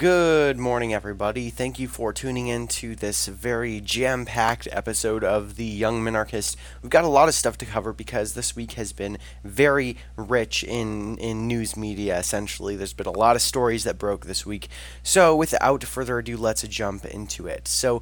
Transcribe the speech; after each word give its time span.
Good 0.00 0.56
morning, 0.56 0.94
everybody. 0.94 1.50
Thank 1.50 1.78
you 1.78 1.86
for 1.86 2.10
tuning 2.14 2.48
in 2.48 2.68
to 2.68 2.96
this 2.96 3.26
very 3.26 3.82
jam 3.82 4.24
packed 4.24 4.66
episode 4.72 5.22
of 5.22 5.56
The 5.56 5.66
Young 5.66 6.02
Minarchist. 6.02 6.56
We've 6.80 6.88
got 6.88 7.04
a 7.04 7.08
lot 7.08 7.28
of 7.28 7.34
stuff 7.34 7.58
to 7.58 7.66
cover 7.66 7.92
because 7.92 8.32
this 8.32 8.56
week 8.56 8.72
has 8.72 8.94
been 8.94 9.18
very 9.44 9.98
rich 10.16 10.64
in, 10.64 11.18
in 11.18 11.46
news 11.46 11.76
media, 11.76 12.18
essentially. 12.18 12.76
There's 12.76 12.94
been 12.94 13.08
a 13.08 13.10
lot 13.10 13.36
of 13.36 13.42
stories 13.42 13.84
that 13.84 13.98
broke 13.98 14.24
this 14.24 14.46
week. 14.46 14.68
So, 15.02 15.36
without 15.36 15.84
further 15.84 16.18
ado, 16.18 16.38
let's 16.38 16.62
jump 16.62 17.04
into 17.04 17.46
it. 17.46 17.68
So, 17.68 18.00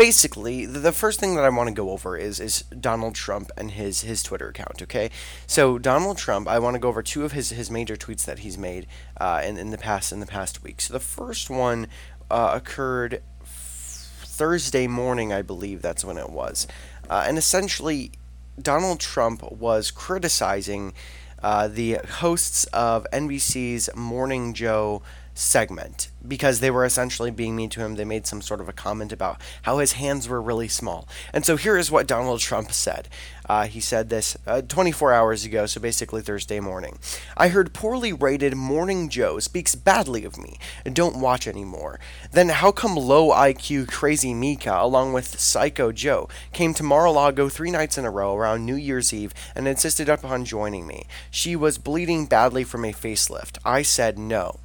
basically, 0.00 0.64
the 0.64 0.92
first 0.92 1.20
thing 1.20 1.34
that 1.34 1.44
I 1.44 1.50
want 1.50 1.68
to 1.68 1.74
go 1.74 1.90
over 1.90 2.16
is 2.16 2.40
is 2.40 2.62
Donald 2.62 3.14
Trump 3.14 3.50
and 3.58 3.72
his 3.72 4.00
his 4.00 4.22
Twitter 4.22 4.48
account. 4.48 4.80
Okay, 4.80 5.10
so 5.46 5.78
Donald 5.78 6.16
Trump, 6.16 6.48
I 6.48 6.58
want 6.58 6.74
to 6.74 6.80
go 6.80 6.88
over 6.88 7.02
two 7.02 7.22
of 7.22 7.32
his 7.32 7.50
his 7.50 7.70
major 7.70 7.96
tweets 7.96 8.24
that 8.24 8.38
he's 8.38 8.56
made 8.56 8.86
uh, 9.18 9.42
in 9.44 9.58
in 9.58 9.70
the 9.70 9.76
past 9.76 10.10
in 10.10 10.20
the 10.20 10.26
past 10.26 10.62
week. 10.62 10.80
So 10.80 10.94
the 10.94 11.00
first 11.00 11.50
one 11.50 11.86
uh, 12.30 12.52
occurred 12.54 13.22
Thursday 13.44 14.86
morning, 14.86 15.34
I 15.34 15.42
believe 15.42 15.82
that's 15.82 16.02
when 16.02 16.16
it 16.16 16.30
was, 16.30 16.66
uh, 17.10 17.24
and 17.26 17.36
essentially, 17.36 18.12
Donald 18.60 19.00
Trump 19.00 19.52
was 19.52 19.90
criticizing. 19.90 20.94
Uh, 21.42 21.68
the 21.68 21.94
hosts 22.20 22.64
of 22.64 23.06
NBC's 23.14 23.88
Morning 23.96 24.52
Joe 24.52 25.00
segment 25.40 26.10
because 26.26 26.60
they 26.60 26.70
were 26.70 26.84
essentially 26.84 27.30
being 27.30 27.56
mean 27.56 27.70
to 27.70 27.80
him. 27.80 27.96
They 27.96 28.04
made 28.04 28.26
some 28.26 28.42
sort 28.42 28.60
of 28.60 28.68
a 28.68 28.74
comment 28.74 29.12
about 29.12 29.40
how 29.62 29.78
his 29.78 29.92
hands 29.92 30.28
were 30.28 30.40
really 30.40 30.68
small. 30.68 31.08
And 31.32 31.46
so 31.46 31.56
here 31.56 31.76
is 31.76 31.90
what 31.90 32.06
Donald 32.06 32.40
Trump 32.40 32.72
said. 32.72 33.08
Uh, 33.48 33.66
he 33.66 33.80
said 33.80 34.10
this 34.10 34.36
uh, 34.46 34.62
24 34.62 35.12
hours 35.12 35.44
ago, 35.44 35.66
so 35.66 35.80
basically 35.80 36.22
Thursday 36.22 36.60
morning. 36.60 36.98
I 37.36 37.48
heard 37.48 37.72
poorly 37.72 38.12
rated 38.12 38.54
Morning 38.54 39.08
Joe 39.08 39.40
speaks 39.40 39.74
badly 39.74 40.24
of 40.24 40.38
me 40.38 40.58
don't 40.92 41.20
watch 41.20 41.48
anymore. 41.48 41.98
Then 42.32 42.50
how 42.50 42.72
come 42.72 42.94
low 42.94 43.30
IQ 43.30 43.88
Crazy 43.88 44.34
Mika, 44.34 44.76
along 44.78 45.14
with 45.14 45.40
Psycho 45.40 45.92
Joe, 45.92 46.28
came 46.52 46.74
to 46.74 46.82
Mar-a-Lago 46.82 47.48
three 47.48 47.70
nights 47.70 47.96
in 47.96 48.04
a 48.04 48.10
row 48.10 48.36
around 48.36 48.66
New 48.66 48.74
Year's 48.74 49.14
Eve 49.14 49.32
and 49.54 49.66
insisted 49.66 50.10
upon 50.10 50.44
joining 50.44 50.86
me? 50.86 51.06
She 51.30 51.56
was 51.56 51.78
bleeding 51.78 52.26
badly 52.26 52.64
from 52.64 52.84
a 52.84 52.92
facelift. 52.92 53.56
I 53.64 53.80
said 53.80 54.18
no. 54.18 54.60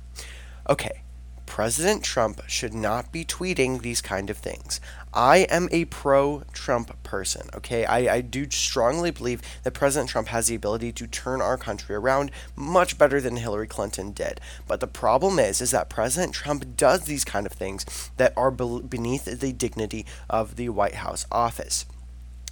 Okay, 0.67 1.02
President 1.45 2.03
Trump 2.03 2.41
should 2.47 2.73
not 2.73 3.11
be 3.11 3.23
tweeting 3.23 3.81
these 3.81 4.02
kind 4.02 4.30
of 4.30 4.38
things. 4.38 4.81
I 5.13 5.39
am 5.49 5.69
a 5.71 5.85
pro 5.85 6.44
Trump 6.53 7.02
person, 7.03 7.49
okay? 7.53 7.85
I, 7.85 8.16
I 8.16 8.21
do 8.21 8.49
strongly 8.49 9.11
believe 9.11 9.41
that 9.63 9.75
President 9.75 10.09
Trump 10.09 10.30
has 10.30 10.47
the 10.47 10.55
ability 10.55 10.91
to 10.93 11.08
turn 11.08 11.41
our 11.41 11.55
country 11.55 11.95
around 11.95 12.31
much 12.55 12.97
better 12.97 13.21
than 13.21 13.38
Hillary 13.38 13.67
Clinton 13.67 14.11
did. 14.11 14.41
But 14.67 14.80
the 14.80 14.88
problem 14.88 15.38
is, 15.39 15.61
is 15.61 15.71
that 15.71 15.88
President 15.89 16.33
Trump 16.33 16.75
does 16.75 17.05
these 17.05 17.23
kind 17.23 17.45
of 17.45 17.53
things 17.53 17.86
that 18.17 18.33
are 18.36 18.52
beneath 18.52 19.25
the 19.25 19.53
dignity 19.53 20.05
of 20.30 20.55
the 20.55 20.69
White 20.69 20.95
House 20.95 21.25
office 21.31 21.86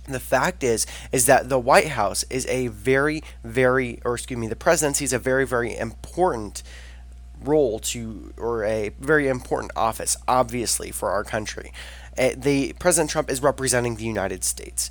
the 0.08 0.19
fact 0.19 0.64
is 0.64 0.86
is 1.14 1.28
that 1.28 1.47
the 1.47 1.59
white 1.59 1.88
house 1.88 2.25
is 2.30 2.45
a 2.47 2.67
very 2.67 3.23
very 3.44 4.02
or 4.03 4.16
excuse 4.16 4.38
me 4.38 4.47
the 4.47 4.56
presidency 4.56 5.06
is 5.06 5.14
a 5.14 5.19
very 5.19 5.45
very 5.45 5.78
important 5.78 6.61
role 7.44 7.80
to, 7.80 8.34
or 8.38 8.64
a 8.64 8.90
very 9.00 9.28
important 9.28 9.72
office, 9.76 10.18
obviously, 10.28 10.92
for 10.92 11.10
our 11.10 11.24
country. 11.24 11.72
Uh, 12.18 12.30
the 12.36 12.74
President 12.80 13.10
Trump 13.10 13.30
is 13.30 13.42
representing 13.42 13.96
the 13.96 14.04
United 14.04 14.44
States. 14.44 14.90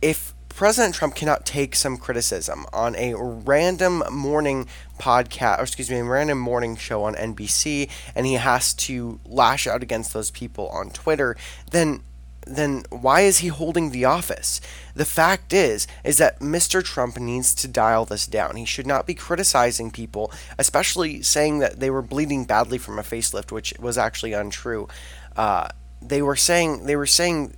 If 0.00 0.34
President 0.56 0.94
Trump 0.94 1.14
cannot 1.14 1.44
take 1.44 1.76
some 1.76 1.98
criticism 1.98 2.64
on 2.72 2.96
a 2.96 3.14
random 3.14 4.02
morning 4.10 4.66
podcast, 4.98 5.58
or 5.58 5.64
excuse 5.64 5.90
me, 5.90 5.98
a 5.98 6.04
random 6.04 6.38
morning 6.38 6.76
show 6.76 7.04
on 7.04 7.14
NBC, 7.14 7.90
and 8.14 8.24
he 8.24 8.34
has 8.34 8.72
to 8.72 9.20
lash 9.26 9.66
out 9.66 9.82
against 9.82 10.14
those 10.14 10.30
people 10.30 10.68
on 10.68 10.88
Twitter, 10.88 11.36
then 11.72 12.00
then 12.46 12.84
why 12.90 13.22
is 13.22 13.38
he 13.38 13.48
holding 13.48 13.90
the 13.90 14.04
office? 14.04 14.60
The 14.94 15.04
fact 15.04 15.52
is 15.52 15.86
is 16.04 16.18
that 16.18 16.40
Mr. 16.40 16.82
Trump 16.82 17.18
needs 17.18 17.54
to 17.56 17.68
dial 17.68 18.04
this 18.04 18.26
down. 18.26 18.56
He 18.56 18.64
should 18.64 18.86
not 18.86 19.06
be 19.06 19.14
criticizing 19.14 19.90
people, 19.90 20.32
especially 20.58 21.22
saying 21.22 21.58
that 21.58 21.80
they 21.80 21.90
were 21.90 22.02
bleeding 22.02 22.44
badly 22.44 22.78
from 22.78 22.98
a 22.98 23.02
facelift, 23.02 23.50
which 23.50 23.74
was 23.80 23.98
actually 23.98 24.32
untrue. 24.32 24.88
Uh, 25.36 25.68
they 26.00 26.22
were 26.22 26.36
saying 26.36 26.86
they 26.86 26.96
were 26.96 27.06
saying 27.06 27.54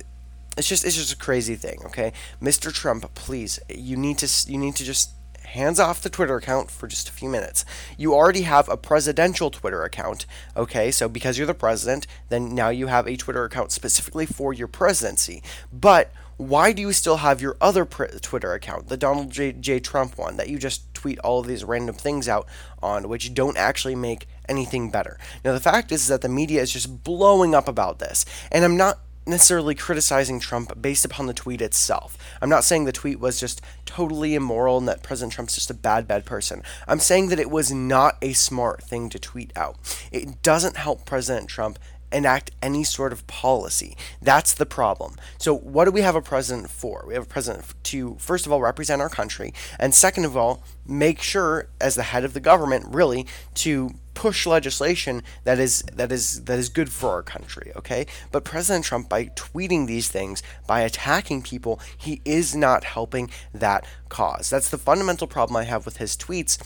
it's 0.57 0.67
just 0.67 0.83
it's 0.83 0.95
just 0.95 1.13
a 1.13 1.17
crazy 1.17 1.55
thing, 1.55 1.79
okay? 1.85 2.11
Mr. 2.41 2.73
Trump, 2.73 3.13
please, 3.13 3.59
you 3.69 3.95
need 3.95 4.17
to 4.17 4.51
you 4.51 4.57
need 4.57 4.75
to 4.75 4.83
just 4.83 5.11
hands 5.49 5.79
off 5.79 6.01
the 6.01 6.09
Twitter 6.09 6.35
account 6.35 6.71
for 6.71 6.87
just 6.87 7.09
a 7.09 7.11
few 7.11 7.29
minutes. 7.29 7.65
You 7.97 8.13
already 8.13 8.43
have 8.43 8.69
a 8.69 8.77
presidential 8.77 9.49
Twitter 9.49 9.83
account, 9.83 10.25
okay? 10.55 10.91
So 10.91 11.09
because 11.09 11.37
you're 11.37 11.47
the 11.47 11.53
president, 11.53 12.07
then 12.29 12.55
now 12.55 12.69
you 12.69 12.87
have 12.87 13.07
a 13.07 13.17
Twitter 13.17 13.43
account 13.43 13.71
specifically 13.71 14.25
for 14.25 14.53
your 14.53 14.67
presidency. 14.67 15.43
But 15.73 16.11
why 16.37 16.71
do 16.71 16.81
you 16.81 16.93
still 16.93 17.17
have 17.17 17.41
your 17.41 17.57
other 17.59 17.83
Twitter 17.83 18.53
account, 18.53 18.87
the 18.87 18.95
Donald 18.95 19.29
J. 19.29 19.51
J. 19.51 19.81
Trump 19.81 20.17
one, 20.17 20.37
that 20.37 20.47
you 20.47 20.57
just 20.57 20.93
tweet 20.93 21.19
all 21.19 21.41
of 21.41 21.47
these 21.47 21.65
random 21.65 21.95
things 21.95 22.29
out 22.29 22.47
on, 22.81 23.09
which 23.09 23.33
don't 23.33 23.57
actually 23.57 23.95
make 23.95 24.25
anything 24.47 24.89
better? 24.89 25.19
Now, 25.43 25.51
the 25.51 25.59
fact 25.59 25.91
is 25.91 26.07
that 26.07 26.21
the 26.21 26.29
media 26.29 26.61
is 26.61 26.71
just 26.71 27.03
blowing 27.03 27.53
up 27.53 27.67
about 27.67 27.99
this, 27.99 28.25
and 28.53 28.63
I'm 28.63 28.77
not 28.77 28.99
necessarily 29.29 29.75
criticizing 29.75 30.39
Trump 30.39 30.81
based 30.81 31.05
upon 31.05 31.27
the 31.27 31.33
tweet 31.33 31.61
itself. 31.61 32.17
I'm 32.41 32.49
not 32.49 32.63
saying 32.63 32.85
the 32.85 32.91
tweet 32.91 33.19
was 33.19 33.39
just 33.39 33.61
totally 33.85 34.35
immoral 34.35 34.77
and 34.77 34.87
that 34.87 35.03
President 35.03 35.33
Trump's 35.33 35.55
just 35.55 35.69
a 35.69 35.75
bad, 35.75 36.07
bad 36.07 36.25
person. 36.25 36.63
I'm 36.87 36.99
saying 36.99 37.29
that 37.29 37.39
it 37.39 37.49
was 37.49 37.71
not 37.71 38.17
a 38.21 38.33
smart 38.33 38.83
thing 38.83 39.09
to 39.09 39.19
tweet 39.19 39.51
out. 39.55 39.77
It 40.11 40.41
doesn't 40.41 40.77
help 40.77 41.05
President 41.05 41.47
Trump 41.49 41.79
enact 42.11 42.51
any 42.61 42.83
sort 42.83 43.13
of 43.13 43.25
policy. 43.27 43.95
That's 44.21 44.53
the 44.53 44.65
problem. 44.65 45.15
So, 45.37 45.55
what 45.55 45.85
do 45.85 45.91
we 45.91 46.01
have 46.01 46.15
a 46.15 46.21
president 46.21 46.69
for? 46.69 47.03
We 47.07 47.13
have 47.13 47.23
a 47.23 47.27
president 47.27 47.65
to, 47.83 48.15
first 48.19 48.45
of 48.45 48.51
all, 48.51 48.61
represent 48.61 49.01
our 49.01 49.09
country, 49.09 49.53
and 49.79 49.93
second 49.93 50.25
of 50.25 50.35
all, 50.35 50.63
make 50.87 51.21
sure, 51.21 51.67
as 51.79 51.95
the 51.95 52.03
head 52.03 52.25
of 52.25 52.33
the 52.33 52.39
government, 52.39 52.85
really, 52.89 53.27
to 53.55 53.91
push 54.19 54.45
legislation 54.45 55.23
that 55.45 55.59
is 55.59 55.81
that 55.93 56.11
is 56.11 56.43
that 56.43 56.59
is 56.59 56.67
good 56.67 56.91
for 56.91 57.11
our 57.11 57.23
country, 57.23 57.71
okay? 57.73 58.05
But 58.33 58.43
President 58.43 58.83
Trump 58.83 59.07
by 59.07 59.27
tweeting 59.27 59.87
these 59.87 60.09
things, 60.09 60.43
by 60.67 60.81
attacking 60.81 61.41
people, 61.41 61.79
he 61.97 62.21
is 62.25 62.53
not 62.53 62.83
helping 62.83 63.29
that 63.53 63.87
cause. 64.09 64.49
That's 64.49 64.67
the 64.67 64.77
fundamental 64.77 65.25
problem 65.25 65.55
I 65.55 65.63
have 65.63 65.85
with 65.85 65.97
his 65.97 66.17
tweets 66.17 66.57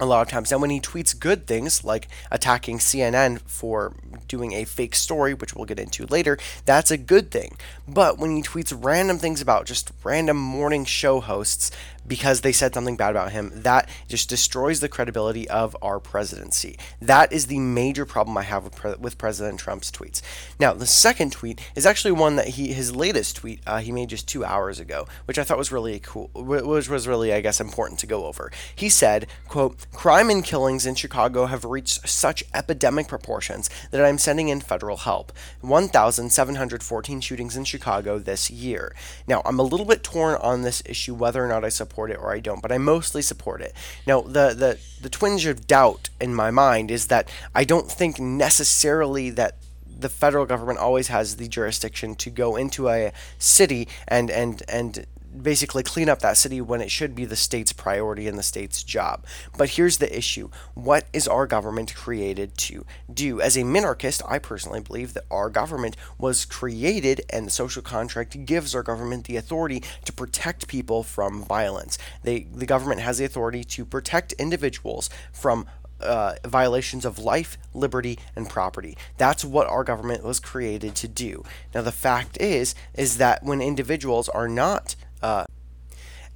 a 0.00 0.06
lot 0.06 0.22
of 0.22 0.28
times. 0.28 0.50
And 0.50 0.60
when 0.60 0.70
he 0.70 0.80
tweets 0.80 1.16
good 1.16 1.46
things, 1.46 1.84
like 1.84 2.08
attacking 2.32 2.78
CNN 2.78 3.40
for 3.46 3.94
doing 4.26 4.52
a 4.54 4.64
fake 4.64 4.96
story, 4.96 5.32
which 5.32 5.54
we'll 5.54 5.66
get 5.66 5.78
into 5.78 6.06
later, 6.06 6.38
that's 6.64 6.90
a 6.90 6.96
good 6.96 7.30
thing. 7.30 7.56
But 7.86 8.18
when 8.18 8.34
he 8.34 8.42
tweets 8.42 8.76
random 8.76 9.18
things 9.18 9.40
about 9.40 9.66
just 9.66 9.92
random 10.02 10.36
morning 10.36 10.84
show 10.84 11.20
hosts 11.20 11.70
because 12.06 12.40
they 12.40 12.52
said 12.52 12.74
something 12.74 12.96
bad 12.96 13.10
about 13.10 13.32
him, 13.32 13.50
that 13.54 13.88
just 14.08 14.28
destroys 14.28 14.80
the 14.80 14.88
credibility 14.88 15.48
of 15.48 15.76
our 15.82 15.98
presidency. 16.00 16.78
That 17.00 17.32
is 17.32 17.46
the 17.46 17.58
major 17.58 18.04
problem 18.04 18.36
I 18.36 18.42
have 18.42 18.64
with, 18.64 18.74
Pre- 18.74 18.94
with 18.94 19.18
President 19.18 19.60
Trump's 19.60 19.90
tweets. 19.90 20.20
Now, 20.58 20.72
the 20.72 20.86
second 20.86 21.32
tweet 21.32 21.60
is 21.74 21.86
actually 21.86 22.12
one 22.12 22.36
that 22.36 22.48
he 22.48 22.72
his 22.72 22.94
latest 22.94 23.36
tweet 23.36 23.60
uh, 23.66 23.78
he 23.78 23.92
made 23.92 24.08
just 24.08 24.28
two 24.28 24.44
hours 24.44 24.78
ago, 24.78 25.06
which 25.26 25.38
I 25.38 25.44
thought 25.44 25.58
was 25.58 25.72
really 25.72 25.98
cool, 26.00 26.30
which 26.34 26.88
was 26.88 27.08
really 27.08 27.32
I 27.32 27.40
guess 27.40 27.60
important 27.60 27.98
to 28.00 28.06
go 28.06 28.26
over. 28.26 28.50
He 28.74 28.88
said, 28.88 29.26
"quote 29.48 29.86
Crime 29.92 30.30
and 30.30 30.44
killings 30.44 30.86
in 30.86 30.94
Chicago 30.94 31.46
have 31.46 31.64
reached 31.64 32.08
such 32.08 32.44
epidemic 32.52 33.08
proportions 33.08 33.70
that 33.90 34.04
I'm 34.04 34.18
sending 34.18 34.48
in 34.48 34.60
federal 34.60 34.98
help. 34.98 35.32
1,714 35.60 37.20
shootings 37.20 37.56
in 37.56 37.64
Chicago 37.64 38.18
this 38.18 38.50
year. 38.50 38.94
Now, 39.26 39.42
I'm 39.44 39.58
a 39.58 39.62
little 39.62 39.86
bit 39.86 40.02
torn 40.02 40.36
on 40.36 40.62
this 40.62 40.82
issue 40.86 41.14
whether 41.14 41.44
or 41.44 41.48
not 41.48 41.64
I 41.64 41.68
support 41.68 41.93
support 41.94 42.10
it 42.10 42.18
or 42.18 42.32
I 42.32 42.40
don't, 42.40 42.60
but 42.60 42.72
I 42.72 42.78
mostly 42.78 43.22
support 43.22 43.60
it. 43.60 43.72
Now, 44.04 44.22
the, 44.22 44.52
the, 44.52 44.78
the 45.00 45.08
twinge 45.08 45.46
of 45.46 45.68
doubt 45.68 46.10
in 46.20 46.34
my 46.34 46.50
mind 46.50 46.90
is 46.90 47.06
that 47.06 47.28
I 47.54 47.62
don't 47.62 47.88
think 47.88 48.18
necessarily 48.18 49.30
that 49.30 49.58
the 49.96 50.08
federal 50.08 50.44
government 50.44 50.80
always 50.80 51.06
has 51.06 51.36
the 51.36 51.46
jurisdiction 51.46 52.16
to 52.16 52.30
go 52.30 52.56
into 52.56 52.88
a 52.88 53.12
city 53.38 53.86
and 54.08 54.28
and 54.28 54.60
and 54.68 55.06
basically 55.42 55.82
clean 55.82 56.08
up 56.08 56.20
that 56.20 56.36
city 56.36 56.60
when 56.60 56.80
it 56.80 56.90
should 56.90 57.14
be 57.14 57.24
the 57.24 57.36
state's 57.36 57.72
priority 57.72 58.28
and 58.28 58.38
the 58.38 58.42
state's 58.42 58.82
job. 58.82 59.24
But 59.56 59.70
here's 59.70 59.98
the 59.98 60.16
issue 60.16 60.50
what 60.74 61.06
is 61.12 61.28
our 61.28 61.46
government 61.46 61.94
created 61.94 62.56
to 62.58 62.84
do? 63.12 63.40
As 63.40 63.56
a 63.56 63.62
minarchist, 63.62 64.22
I 64.28 64.38
personally 64.38 64.80
believe 64.80 65.14
that 65.14 65.24
our 65.30 65.50
government 65.50 65.96
was 66.18 66.44
created 66.44 67.22
and 67.30 67.46
the 67.46 67.50
social 67.50 67.82
contract 67.82 68.44
gives 68.46 68.74
our 68.74 68.82
government 68.82 69.26
the 69.26 69.36
authority 69.36 69.82
to 70.04 70.12
protect 70.12 70.68
people 70.68 71.02
from 71.02 71.42
violence. 71.42 71.98
They, 72.22 72.46
the 72.52 72.66
government 72.66 73.00
has 73.00 73.18
the 73.18 73.24
authority 73.24 73.64
to 73.64 73.84
protect 73.84 74.32
individuals 74.34 75.10
from 75.32 75.66
uh, 76.00 76.34
violations 76.44 77.04
of 77.04 77.18
life, 77.18 77.56
liberty, 77.72 78.18
and 78.36 78.48
property. 78.48 78.96
That's 79.16 79.44
what 79.44 79.66
our 79.66 79.84
government 79.84 80.24
was 80.24 80.40
created 80.40 80.94
to 80.96 81.08
do. 81.08 81.44
Now, 81.74 81.82
the 81.82 81.92
fact 81.92 82.40
is, 82.40 82.74
is 82.94 83.18
that 83.18 83.42
when 83.42 83.60
individuals 83.60 84.28
are 84.28 84.48
not 84.48 84.96
uh, 85.22 85.44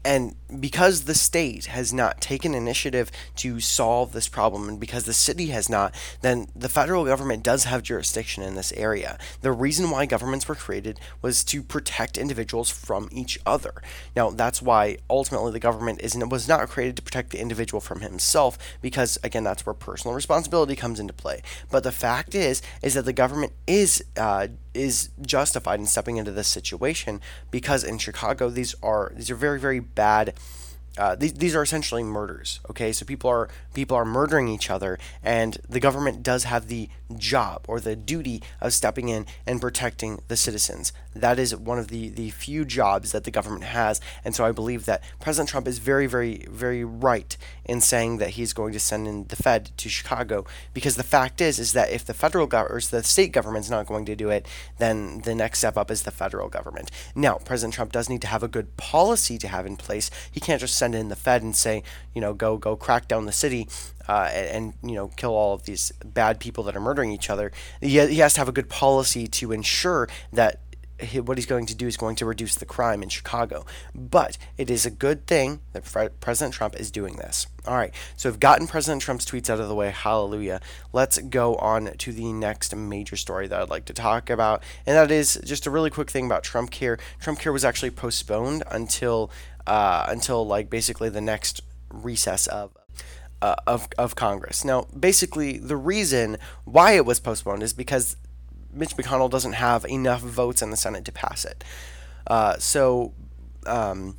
And 0.04 0.36
because 0.60 1.02
the 1.02 1.14
state 1.14 1.66
has 1.66 1.92
not 1.92 2.20
taken 2.20 2.54
initiative 2.54 3.10
to 3.36 3.60
solve 3.60 4.12
this 4.12 4.28
problem, 4.28 4.68
and 4.68 4.80
because 4.80 5.04
the 5.04 5.12
city 5.12 5.46
has 5.46 5.68
not, 5.68 5.94
then 6.22 6.48
the 6.54 6.68
federal 6.68 7.04
government 7.04 7.42
does 7.42 7.64
have 7.64 7.82
jurisdiction 7.82 8.42
in 8.42 8.54
this 8.54 8.72
area. 8.72 9.18
The 9.42 9.52
reason 9.52 9.90
why 9.90 10.06
governments 10.06 10.48
were 10.48 10.54
created 10.54 10.98
was 11.20 11.44
to 11.44 11.62
protect 11.62 12.16
individuals 12.16 12.70
from 12.70 13.08
each 13.12 13.38
other. 13.44 13.82
Now, 14.16 14.30
that's 14.30 14.62
why 14.62 14.98
ultimately 15.10 15.52
the 15.52 15.60
government 15.60 16.00
is 16.00 16.16
was 16.16 16.48
not 16.48 16.68
created 16.68 16.96
to 16.96 17.02
protect 17.02 17.30
the 17.30 17.40
individual 17.40 17.80
from 17.80 18.00
himself, 18.00 18.56
because 18.80 19.18
again, 19.22 19.44
that's 19.44 19.66
where 19.66 19.74
personal 19.74 20.14
responsibility 20.14 20.76
comes 20.76 21.00
into 21.00 21.12
play. 21.12 21.42
But 21.70 21.82
the 21.82 21.92
fact 21.92 22.34
is, 22.34 22.62
is 22.82 22.94
that 22.94 23.04
the 23.04 23.12
government 23.12 23.52
is 23.66 24.02
uh, 24.16 24.48
is 24.74 25.10
justified 25.20 25.80
in 25.80 25.86
stepping 25.86 26.16
into 26.16 26.30
this 26.30 26.48
situation 26.48 27.20
because 27.50 27.82
in 27.82 27.98
Chicago 27.98 28.48
these 28.48 28.74
are 28.82 29.12
these 29.14 29.30
are 29.30 29.34
very 29.34 29.58
very 29.58 29.80
bad 29.94 30.34
uh, 30.98 31.14
these, 31.14 31.34
these 31.34 31.54
are 31.54 31.62
essentially 31.62 32.02
murders. 32.02 32.60
Okay, 32.70 32.92
so 32.92 33.06
people 33.06 33.30
are 33.30 33.48
people 33.72 33.96
are 33.96 34.04
murdering 34.04 34.48
each 34.48 34.70
other, 34.70 34.98
and 35.22 35.58
the 35.68 35.80
government 35.80 36.22
does 36.22 36.44
have 36.44 36.68
the 36.68 36.88
job 37.16 37.64
or 37.68 37.80
the 37.80 37.96
duty 37.96 38.42
of 38.60 38.74
stepping 38.74 39.08
in 39.08 39.24
and 39.46 39.60
protecting 39.60 40.20
the 40.28 40.36
citizens. 40.36 40.92
That 41.14 41.38
is 41.38 41.54
one 41.54 41.78
of 41.78 41.88
the 41.88 42.08
the 42.08 42.30
few 42.30 42.64
jobs 42.64 43.12
that 43.12 43.24
the 43.24 43.30
government 43.30 43.64
has, 43.64 44.00
and 44.24 44.34
so 44.34 44.44
I 44.44 44.52
believe 44.52 44.84
that 44.86 45.02
President 45.20 45.48
Trump 45.48 45.68
is 45.68 45.78
very 45.78 46.06
very 46.06 46.44
very 46.50 46.84
right 46.84 47.36
in 47.64 47.80
saying 47.80 48.18
that 48.18 48.30
he's 48.30 48.52
going 48.52 48.72
to 48.72 48.80
send 48.80 49.06
in 49.06 49.26
the 49.28 49.36
Fed 49.36 49.70
to 49.76 49.88
Chicago 49.88 50.44
because 50.74 50.96
the 50.96 51.02
fact 51.02 51.40
is 51.40 51.58
is 51.58 51.72
that 51.74 51.90
if 51.90 52.04
the 52.04 52.14
federal 52.14 52.46
government 52.46 52.84
or 52.84 52.88
the 52.90 53.02
state 53.02 53.32
government's 53.32 53.70
not 53.70 53.86
going 53.86 54.04
to 54.04 54.16
do 54.16 54.30
it, 54.30 54.46
then 54.78 55.20
the 55.20 55.34
next 55.34 55.58
step 55.58 55.76
up 55.76 55.90
is 55.90 56.02
the 56.02 56.10
federal 56.10 56.48
government. 56.48 56.90
Now, 57.14 57.34
President 57.44 57.74
Trump 57.74 57.92
does 57.92 58.08
need 58.08 58.22
to 58.22 58.26
have 58.26 58.42
a 58.42 58.48
good 58.48 58.76
policy 58.76 59.38
to 59.38 59.48
have 59.48 59.66
in 59.66 59.76
place. 59.76 60.10
He 60.30 60.40
can't 60.40 60.60
just 60.60 60.74
send 60.74 60.87
in 60.94 61.08
the 61.08 61.16
Fed 61.16 61.42
and 61.42 61.54
say, 61.54 61.82
you 62.14 62.20
know, 62.20 62.34
go 62.34 62.56
go 62.56 62.76
crack 62.76 63.08
down 63.08 63.26
the 63.26 63.32
city 63.32 63.68
uh, 64.08 64.30
and, 64.32 64.74
and, 64.82 64.90
you 64.90 64.96
know 64.96 65.08
kill 65.08 65.34
all 65.34 65.54
of 65.54 65.64
these 65.64 65.92
bad 66.04 66.40
people 66.40 66.64
that 66.64 66.76
are 66.76 66.80
murdering 66.80 67.10
each 67.10 67.30
other. 67.30 67.52
He, 67.80 67.98
he 68.06 68.16
has 68.16 68.34
to 68.34 68.40
have 68.40 68.48
a 68.48 68.52
good 68.52 68.68
policy 68.68 69.26
to 69.26 69.52
ensure 69.52 70.08
that 70.32 70.60
what 71.24 71.38
he's 71.38 71.46
going 71.46 71.66
to 71.66 71.74
do 71.74 71.86
is 71.86 71.96
going 71.96 72.16
to 72.16 72.26
reduce 72.26 72.56
the 72.56 72.66
crime 72.66 73.02
in 73.02 73.08
Chicago. 73.08 73.64
But 73.94 74.36
it 74.56 74.70
is 74.70 74.84
a 74.84 74.90
good 74.90 75.26
thing 75.26 75.60
that 75.72 75.84
President 76.20 76.54
Trump 76.54 76.74
is 76.76 76.90
doing 76.90 77.16
this. 77.16 77.46
All 77.66 77.76
right, 77.76 77.92
so 78.16 78.30
we've 78.30 78.40
gotten 78.40 78.66
President 78.66 79.02
Trump's 79.02 79.26
tweets 79.26 79.50
out 79.50 79.60
of 79.60 79.68
the 79.68 79.74
way. 79.74 79.90
Hallelujah. 79.90 80.60
Let's 80.92 81.18
go 81.18 81.56
on 81.56 81.92
to 81.98 82.12
the 82.12 82.32
next 82.32 82.74
major 82.74 83.16
story 83.16 83.46
that 83.46 83.60
I'd 83.60 83.68
like 83.68 83.84
to 83.86 83.92
talk 83.92 84.30
about, 84.30 84.62
and 84.86 84.96
that 84.96 85.10
is 85.10 85.38
just 85.44 85.66
a 85.66 85.70
really 85.70 85.90
quick 85.90 86.10
thing 86.10 86.26
about 86.26 86.42
Trump 86.42 86.70
Care. 86.70 86.98
Trump 87.20 87.38
Care 87.38 87.52
was 87.52 87.64
actually 87.64 87.90
postponed 87.90 88.62
until 88.70 89.30
uh, 89.68 90.06
until 90.08 90.46
like 90.46 90.70
basically 90.70 91.10
the 91.10 91.20
next 91.20 91.60
recess 91.90 92.46
of 92.46 92.76
uh, 93.40 93.54
of, 93.66 93.88
of 93.96 94.16
Congress. 94.16 94.64
Now, 94.64 94.86
basically, 94.98 95.58
the 95.58 95.76
reason 95.76 96.38
why 96.64 96.92
it 96.92 97.06
was 97.06 97.20
postponed 97.20 97.62
is 97.62 97.72
because 97.72 98.16
Mitch 98.72 98.96
McConnell 98.96 99.30
doesn't 99.30 99.52
have 99.52 99.84
enough 99.84 100.22
votes 100.22 100.60
in 100.60 100.70
the 100.70 100.76
Senate 100.76 101.04
to 101.04 101.12
pass 101.12 101.44
it. 101.44 101.62
Uh, 102.26 102.56
so 102.58 103.12
um, 103.66 104.16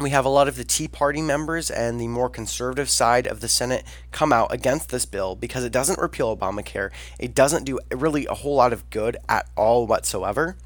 we 0.00 0.10
have 0.10 0.24
a 0.24 0.28
lot 0.28 0.48
of 0.48 0.56
the 0.56 0.64
Tea 0.64 0.88
Party 0.88 1.22
members 1.22 1.70
and 1.70 2.00
the 2.00 2.08
more 2.08 2.28
conservative 2.28 2.90
side 2.90 3.26
of 3.28 3.40
the 3.40 3.48
Senate 3.48 3.84
come 4.10 4.32
out 4.32 4.52
against 4.52 4.88
this 4.88 5.06
bill 5.06 5.36
because 5.36 5.62
it 5.62 5.72
doesn't 5.72 5.98
repeal 6.00 6.36
Obamacare. 6.36 6.90
It 7.18 7.34
doesn't 7.34 7.64
do 7.64 7.78
really 7.94 8.26
a 8.26 8.34
whole 8.34 8.56
lot 8.56 8.72
of 8.72 8.90
good 8.90 9.18
at 9.28 9.48
all 9.56 9.86
whatsoever. 9.86 10.56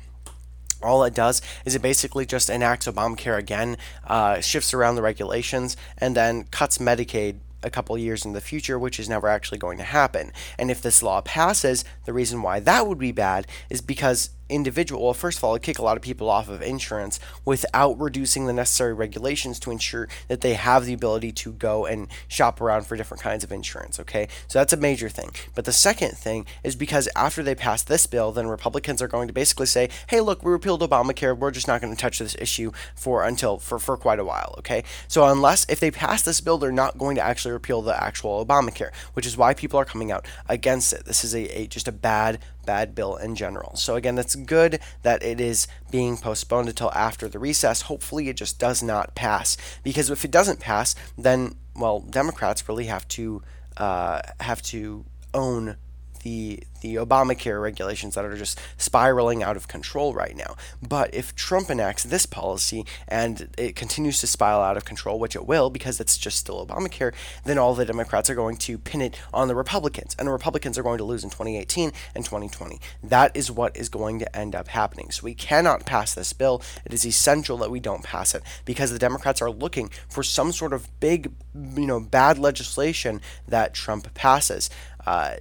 All 0.82 1.04
it 1.04 1.14
does 1.14 1.42
is 1.64 1.74
it 1.74 1.82
basically 1.82 2.26
just 2.26 2.50
enacts 2.50 2.86
Obamacare 2.86 3.38
again, 3.38 3.76
uh, 4.06 4.40
shifts 4.40 4.74
around 4.74 4.96
the 4.96 5.02
regulations, 5.02 5.76
and 5.98 6.16
then 6.16 6.44
cuts 6.44 6.78
Medicaid 6.78 7.36
a 7.62 7.70
couple 7.70 7.96
years 7.96 8.24
in 8.24 8.32
the 8.32 8.40
future, 8.40 8.78
which 8.78 8.98
is 8.98 9.08
never 9.08 9.28
actually 9.28 9.58
going 9.58 9.78
to 9.78 9.84
happen. 9.84 10.32
And 10.58 10.70
if 10.70 10.82
this 10.82 11.02
law 11.02 11.20
passes, 11.20 11.84
the 12.04 12.12
reason 12.12 12.42
why 12.42 12.60
that 12.60 12.86
would 12.86 12.98
be 12.98 13.12
bad 13.12 13.46
is 13.70 13.80
because 13.80 14.30
individual, 14.52 15.02
well, 15.02 15.14
first 15.14 15.38
of 15.38 15.44
all, 15.44 15.54
it 15.54 15.62
kick 15.62 15.78
a 15.78 15.82
lot 15.82 15.96
of 15.96 16.02
people 16.02 16.28
off 16.28 16.48
of 16.48 16.62
insurance 16.62 17.18
without 17.44 17.98
reducing 17.98 18.46
the 18.46 18.52
necessary 18.52 18.92
regulations 18.92 19.58
to 19.60 19.70
ensure 19.70 20.08
that 20.28 20.40
they 20.40 20.54
have 20.54 20.84
the 20.84 20.92
ability 20.92 21.32
to 21.32 21.52
go 21.52 21.86
and 21.86 22.08
shop 22.28 22.60
around 22.60 22.86
for 22.86 22.96
different 22.96 23.22
kinds 23.22 23.42
of 23.42 23.52
insurance. 23.52 23.98
Okay, 23.98 24.28
so 24.48 24.58
that's 24.58 24.72
a 24.72 24.76
major 24.76 25.08
thing. 25.08 25.30
But 25.54 25.64
the 25.64 25.72
second 25.72 26.12
thing 26.12 26.46
is 26.62 26.76
because 26.76 27.08
after 27.16 27.42
they 27.42 27.54
pass 27.54 27.82
this 27.82 28.06
bill, 28.06 28.32
then 28.32 28.46
Republicans 28.46 29.02
are 29.02 29.08
going 29.08 29.28
to 29.28 29.34
basically 29.34 29.66
say, 29.66 29.88
"Hey, 30.08 30.20
look, 30.20 30.44
we 30.44 30.52
repealed 30.52 30.82
Obamacare. 30.82 31.36
We're 31.36 31.50
just 31.50 31.68
not 31.68 31.80
going 31.80 31.94
to 31.94 32.00
touch 32.00 32.18
this 32.18 32.36
issue 32.38 32.72
for 32.94 33.24
until 33.24 33.58
for 33.58 33.78
for 33.78 33.96
quite 33.96 34.18
a 34.18 34.24
while." 34.24 34.54
Okay, 34.58 34.84
so 35.08 35.26
unless 35.26 35.66
if 35.68 35.80
they 35.80 35.90
pass 35.90 36.22
this 36.22 36.40
bill, 36.40 36.58
they're 36.58 36.72
not 36.72 36.98
going 36.98 37.16
to 37.16 37.22
actually 37.22 37.52
repeal 37.52 37.82
the 37.82 38.02
actual 38.02 38.44
Obamacare, 38.44 38.92
which 39.14 39.26
is 39.26 39.36
why 39.36 39.54
people 39.54 39.78
are 39.78 39.84
coming 39.84 40.12
out 40.12 40.26
against 40.48 40.92
it. 40.92 41.04
This 41.04 41.24
is 41.24 41.34
a, 41.34 41.60
a 41.60 41.66
just 41.66 41.88
a 41.88 41.92
bad 41.92 42.38
bad 42.64 42.94
bill 42.94 43.16
in 43.16 43.34
general. 43.34 43.76
So 43.76 43.96
again, 43.96 44.14
that's 44.14 44.34
good 44.34 44.80
that 45.02 45.22
it 45.22 45.40
is 45.40 45.66
being 45.90 46.16
postponed 46.16 46.68
until 46.68 46.92
after 46.92 47.28
the 47.28 47.38
recess. 47.38 47.82
Hopefully, 47.82 48.28
it 48.28 48.36
just 48.36 48.58
does 48.58 48.82
not 48.82 49.14
pass 49.14 49.56
because 49.82 50.10
if 50.10 50.24
it 50.24 50.30
doesn't 50.30 50.60
pass, 50.60 50.94
then 51.16 51.56
well, 51.74 52.00
Democrats 52.00 52.68
really 52.68 52.86
have 52.86 53.06
to 53.08 53.42
uh, 53.76 54.20
have 54.40 54.62
to 54.62 55.04
own 55.34 55.76
the 56.22 56.62
the 56.82 56.96
Obamacare 56.96 57.62
regulations 57.62 58.16
that 58.16 58.24
are 58.24 58.36
just 58.36 58.60
spiraling 58.76 59.42
out 59.42 59.56
of 59.56 59.68
control 59.68 60.12
right 60.14 60.36
now. 60.36 60.56
But 60.86 61.14
if 61.14 61.34
Trump 61.34 61.70
enacts 61.70 62.02
this 62.02 62.26
policy 62.26 62.84
and 63.06 63.48
it 63.56 63.76
continues 63.76 64.20
to 64.20 64.26
spiral 64.26 64.62
out 64.62 64.76
of 64.76 64.84
control, 64.84 65.18
which 65.20 65.36
it 65.36 65.46
will 65.46 65.70
because 65.70 66.00
it's 66.00 66.18
just 66.18 66.38
still 66.38 66.66
Obamacare, 66.66 67.14
then 67.44 67.56
all 67.56 67.74
the 67.74 67.84
Democrats 67.84 68.28
are 68.28 68.34
going 68.34 68.56
to 68.56 68.78
pin 68.78 69.00
it 69.00 69.16
on 69.32 69.48
the 69.48 69.54
Republicans, 69.54 70.16
and 70.18 70.26
the 70.26 70.32
Republicans 70.32 70.76
are 70.76 70.82
going 70.82 70.98
to 70.98 71.04
lose 71.04 71.24
in 71.24 71.30
2018 71.30 71.92
and 72.14 72.24
2020. 72.24 72.80
That 73.02 73.34
is 73.36 73.50
what 73.50 73.76
is 73.76 73.88
going 73.88 74.18
to 74.18 74.36
end 74.36 74.54
up 74.54 74.68
happening. 74.68 75.10
So 75.12 75.22
we 75.24 75.34
cannot 75.34 75.86
pass 75.86 76.14
this 76.14 76.32
bill. 76.32 76.62
It 76.84 76.92
is 76.92 77.06
essential 77.06 77.56
that 77.58 77.70
we 77.70 77.80
don't 77.80 78.02
pass 78.02 78.34
it 78.34 78.42
because 78.64 78.90
the 78.90 78.98
Democrats 78.98 79.40
are 79.40 79.50
looking 79.50 79.90
for 80.08 80.24
some 80.24 80.50
sort 80.50 80.72
of 80.72 80.88
big, 80.98 81.30
you 81.54 81.86
know, 81.86 82.00
bad 82.00 82.38
legislation 82.38 83.20
that 83.46 83.72
Trump 83.72 84.12
passes. 84.14 84.68
Uh, 85.06 85.34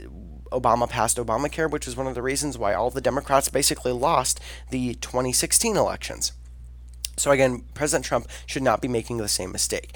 Obama 0.52 0.90
passed 0.90 1.18
Obamacare, 1.18 1.70
which 1.70 1.86
was 1.86 1.96
one 1.96 2.08
of 2.08 2.16
the 2.16 2.22
reasons 2.22 2.58
why 2.58 2.74
all 2.74 2.90
the 2.90 3.02
Democrats 3.02 3.50
basically 3.50 3.92
lost 3.92 4.40
the 4.70 4.96
2016 4.96 5.78
elections. 5.78 6.34
So 7.18 7.32
again, 7.32 7.64
President 7.74 8.06
Trump 8.06 8.28
should 8.46 8.64
not 8.64 8.82
be 8.82 8.88
making 8.88 9.18
the 9.18 9.28
same 9.28 9.52
mistake. 9.52 9.96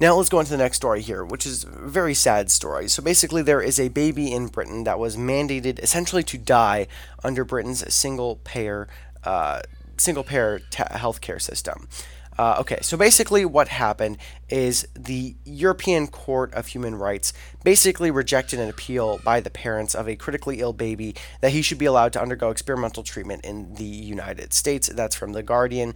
Now 0.00 0.16
let's 0.16 0.28
go 0.28 0.40
into 0.40 0.50
the 0.50 0.58
next 0.58 0.76
story 0.76 1.02
here, 1.02 1.24
which 1.24 1.46
is 1.46 1.64
a 1.64 1.68
very 1.68 2.14
sad 2.14 2.50
story. 2.50 2.88
So 2.88 3.02
basically, 3.02 3.42
there 3.42 3.62
is 3.62 3.78
a 3.78 3.88
baby 3.88 4.32
in 4.32 4.48
Britain 4.48 4.84
that 4.84 4.98
was 4.98 5.16
mandated 5.16 5.78
essentially 5.78 6.24
to 6.24 6.38
die 6.38 6.88
under 7.22 7.44
Britain's 7.44 7.94
single 7.94 8.36
payer 8.36 8.88
uh, 9.22 9.62
single 9.96 10.24
payer 10.24 10.60
healthcare 10.72 11.40
system. 11.40 11.88
Uh, 12.36 12.56
okay, 12.58 12.78
so 12.82 12.96
basically, 12.96 13.44
what 13.44 13.68
happened 13.68 14.18
is 14.48 14.88
the 14.94 15.36
European 15.44 16.08
Court 16.08 16.52
of 16.54 16.66
Human 16.68 16.96
Rights 16.96 17.32
basically 17.62 18.10
rejected 18.10 18.58
an 18.58 18.68
appeal 18.68 19.20
by 19.24 19.40
the 19.40 19.50
parents 19.50 19.94
of 19.94 20.08
a 20.08 20.16
critically 20.16 20.60
ill 20.60 20.72
baby 20.72 21.14
that 21.40 21.52
he 21.52 21.62
should 21.62 21.78
be 21.78 21.84
allowed 21.84 22.12
to 22.14 22.20
undergo 22.20 22.50
experimental 22.50 23.02
treatment 23.02 23.44
in 23.44 23.74
the 23.74 23.84
United 23.84 24.52
States. 24.52 24.88
That's 24.88 25.14
from 25.14 25.32
The 25.32 25.42
Guardian 25.42 25.94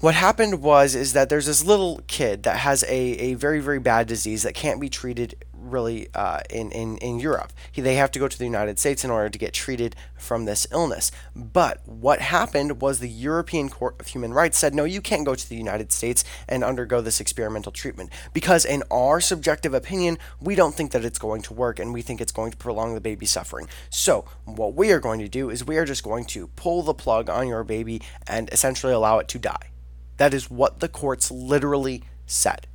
what 0.00 0.14
happened 0.14 0.62
was 0.62 0.94
is 0.94 1.12
that 1.12 1.28
there's 1.28 1.46
this 1.46 1.64
little 1.64 2.00
kid 2.06 2.44
that 2.44 2.58
has 2.58 2.84
a, 2.84 2.88
a 2.88 3.34
very 3.34 3.60
very 3.60 3.80
bad 3.80 4.06
disease 4.06 4.42
that 4.44 4.54
can't 4.54 4.80
be 4.80 4.88
treated 4.88 5.34
really 5.60 6.08
uh, 6.14 6.40
in, 6.50 6.70
in, 6.70 6.98
in 6.98 7.18
Europe. 7.18 7.52
He, 7.70 7.82
they 7.82 7.94
have 7.96 8.10
to 8.12 8.18
go 8.18 8.28
to 8.28 8.38
the 8.38 8.44
United 8.44 8.78
States 8.78 9.04
in 9.04 9.10
order 9.10 9.28
to 9.28 9.38
get 9.38 9.52
treated 9.52 9.96
from 10.16 10.44
this 10.44 10.66
illness. 10.72 11.10
But 11.34 11.86
what 11.86 12.20
happened 12.20 12.80
was 12.80 13.00
the 13.00 13.08
European 13.08 13.68
Court 13.68 13.96
of 14.00 14.08
Human 14.08 14.32
Rights 14.32 14.58
said, 14.58 14.74
no, 14.74 14.84
you 14.84 15.00
can't 15.00 15.24
go 15.24 15.34
to 15.34 15.48
the 15.48 15.56
United 15.56 15.92
States 15.92 16.24
and 16.48 16.64
undergo 16.64 17.00
this 17.00 17.20
experimental 17.20 17.72
treatment 17.72 18.10
because, 18.32 18.64
in 18.64 18.82
our 18.90 19.20
subjective 19.20 19.74
opinion, 19.74 20.18
we 20.40 20.54
don't 20.54 20.74
think 20.74 20.92
that 20.92 21.04
it's 21.04 21.18
going 21.18 21.42
to 21.42 21.54
work 21.54 21.78
and 21.78 21.92
we 21.92 22.02
think 22.02 22.20
it's 22.20 22.32
going 22.32 22.50
to 22.50 22.56
prolong 22.56 22.94
the 22.94 23.00
baby's 23.00 23.30
suffering. 23.30 23.68
So, 23.90 24.24
what 24.44 24.74
we 24.74 24.92
are 24.92 25.00
going 25.00 25.20
to 25.20 25.28
do 25.28 25.50
is 25.50 25.64
we 25.64 25.76
are 25.76 25.84
just 25.84 26.02
going 26.02 26.24
to 26.26 26.48
pull 26.48 26.82
the 26.82 26.94
plug 26.94 27.28
on 27.28 27.48
your 27.48 27.64
baby 27.64 28.02
and 28.26 28.48
essentially 28.52 28.92
allow 28.92 29.18
it 29.18 29.28
to 29.28 29.38
die. 29.38 29.70
That 30.16 30.34
is 30.34 30.50
what 30.50 30.80
the 30.80 30.88
courts 30.88 31.30
literally 31.30 32.02
said. 32.26 32.66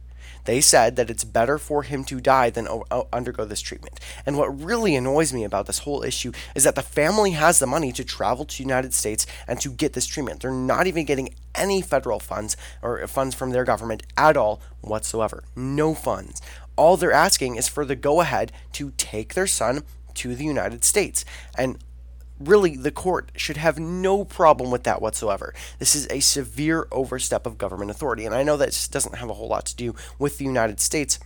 They 0.45 0.61
said 0.61 0.95
that 0.95 1.09
it's 1.09 1.23
better 1.23 1.57
for 1.57 1.83
him 1.83 2.03
to 2.05 2.19
die 2.19 2.49
than 2.49 2.67
o- 2.67 3.07
undergo 3.11 3.45
this 3.45 3.61
treatment. 3.61 3.99
And 4.25 4.37
what 4.37 4.59
really 4.59 4.95
annoys 4.95 5.33
me 5.33 5.43
about 5.43 5.67
this 5.67 5.79
whole 5.79 6.03
issue 6.03 6.31
is 6.55 6.63
that 6.63 6.75
the 6.75 6.81
family 6.81 7.31
has 7.31 7.59
the 7.59 7.67
money 7.67 7.91
to 7.93 8.03
travel 8.03 8.45
to 8.45 8.57
the 8.57 8.63
United 8.63 8.93
States 8.93 9.25
and 9.47 9.59
to 9.61 9.71
get 9.71 9.93
this 9.93 10.07
treatment. 10.07 10.41
They're 10.41 10.51
not 10.51 10.87
even 10.87 11.05
getting 11.05 11.33
any 11.55 11.81
federal 11.81 12.19
funds 12.19 12.57
or 12.81 13.05
funds 13.07 13.35
from 13.35 13.51
their 13.51 13.63
government 13.63 14.03
at 14.17 14.37
all 14.37 14.61
whatsoever. 14.81 15.43
No 15.55 15.93
funds. 15.93 16.41
All 16.75 16.97
they're 16.97 17.11
asking 17.11 17.55
is 17.55 17.67
for 17.67 17.85
the 17.85 17.95
go 17.95 18.21
ahead 18.21 18.51
to 18.73 18.91
take 18.97 19.33
their 19.33 19.47
son 19.47 19.83
to 20.15 20.35
the 20.35 20.45
United 20.45 20.83
States. 20.83 21.23
And 21.57 21.77
really 22.39 22.75
the 22.75 22.91
court 22.91 23.31
should 23.35 23.57
have 23.57 23.79
no 23.79 24.25
problem 24.25 24.71
with 24.71 24.83
that 24.83 25.01
whatsoever. 25.01 25.53
This 25.79 25.95
is 25.95 26.07
a 26.09 26.19
severe 26.19 26.87
overstep 26.91 27.45
of 27.45 27.57
government 27.57 27.91
authority, 27.91 28.25
and 28.25 28.35
I 28.35 28.43
know 28.43 28.57
that 28.57 28.87
doesn't 28.91 29.15
have 29.15 29.29
a 29.29 29.33
whole 29.33 29.47
lot 29.47 29.65
to 29.67 29.75
do 29.75 29.95
with 30.19 30.37
the 30.37 30.45
United 30.45 30.79
States. 30.79 31.19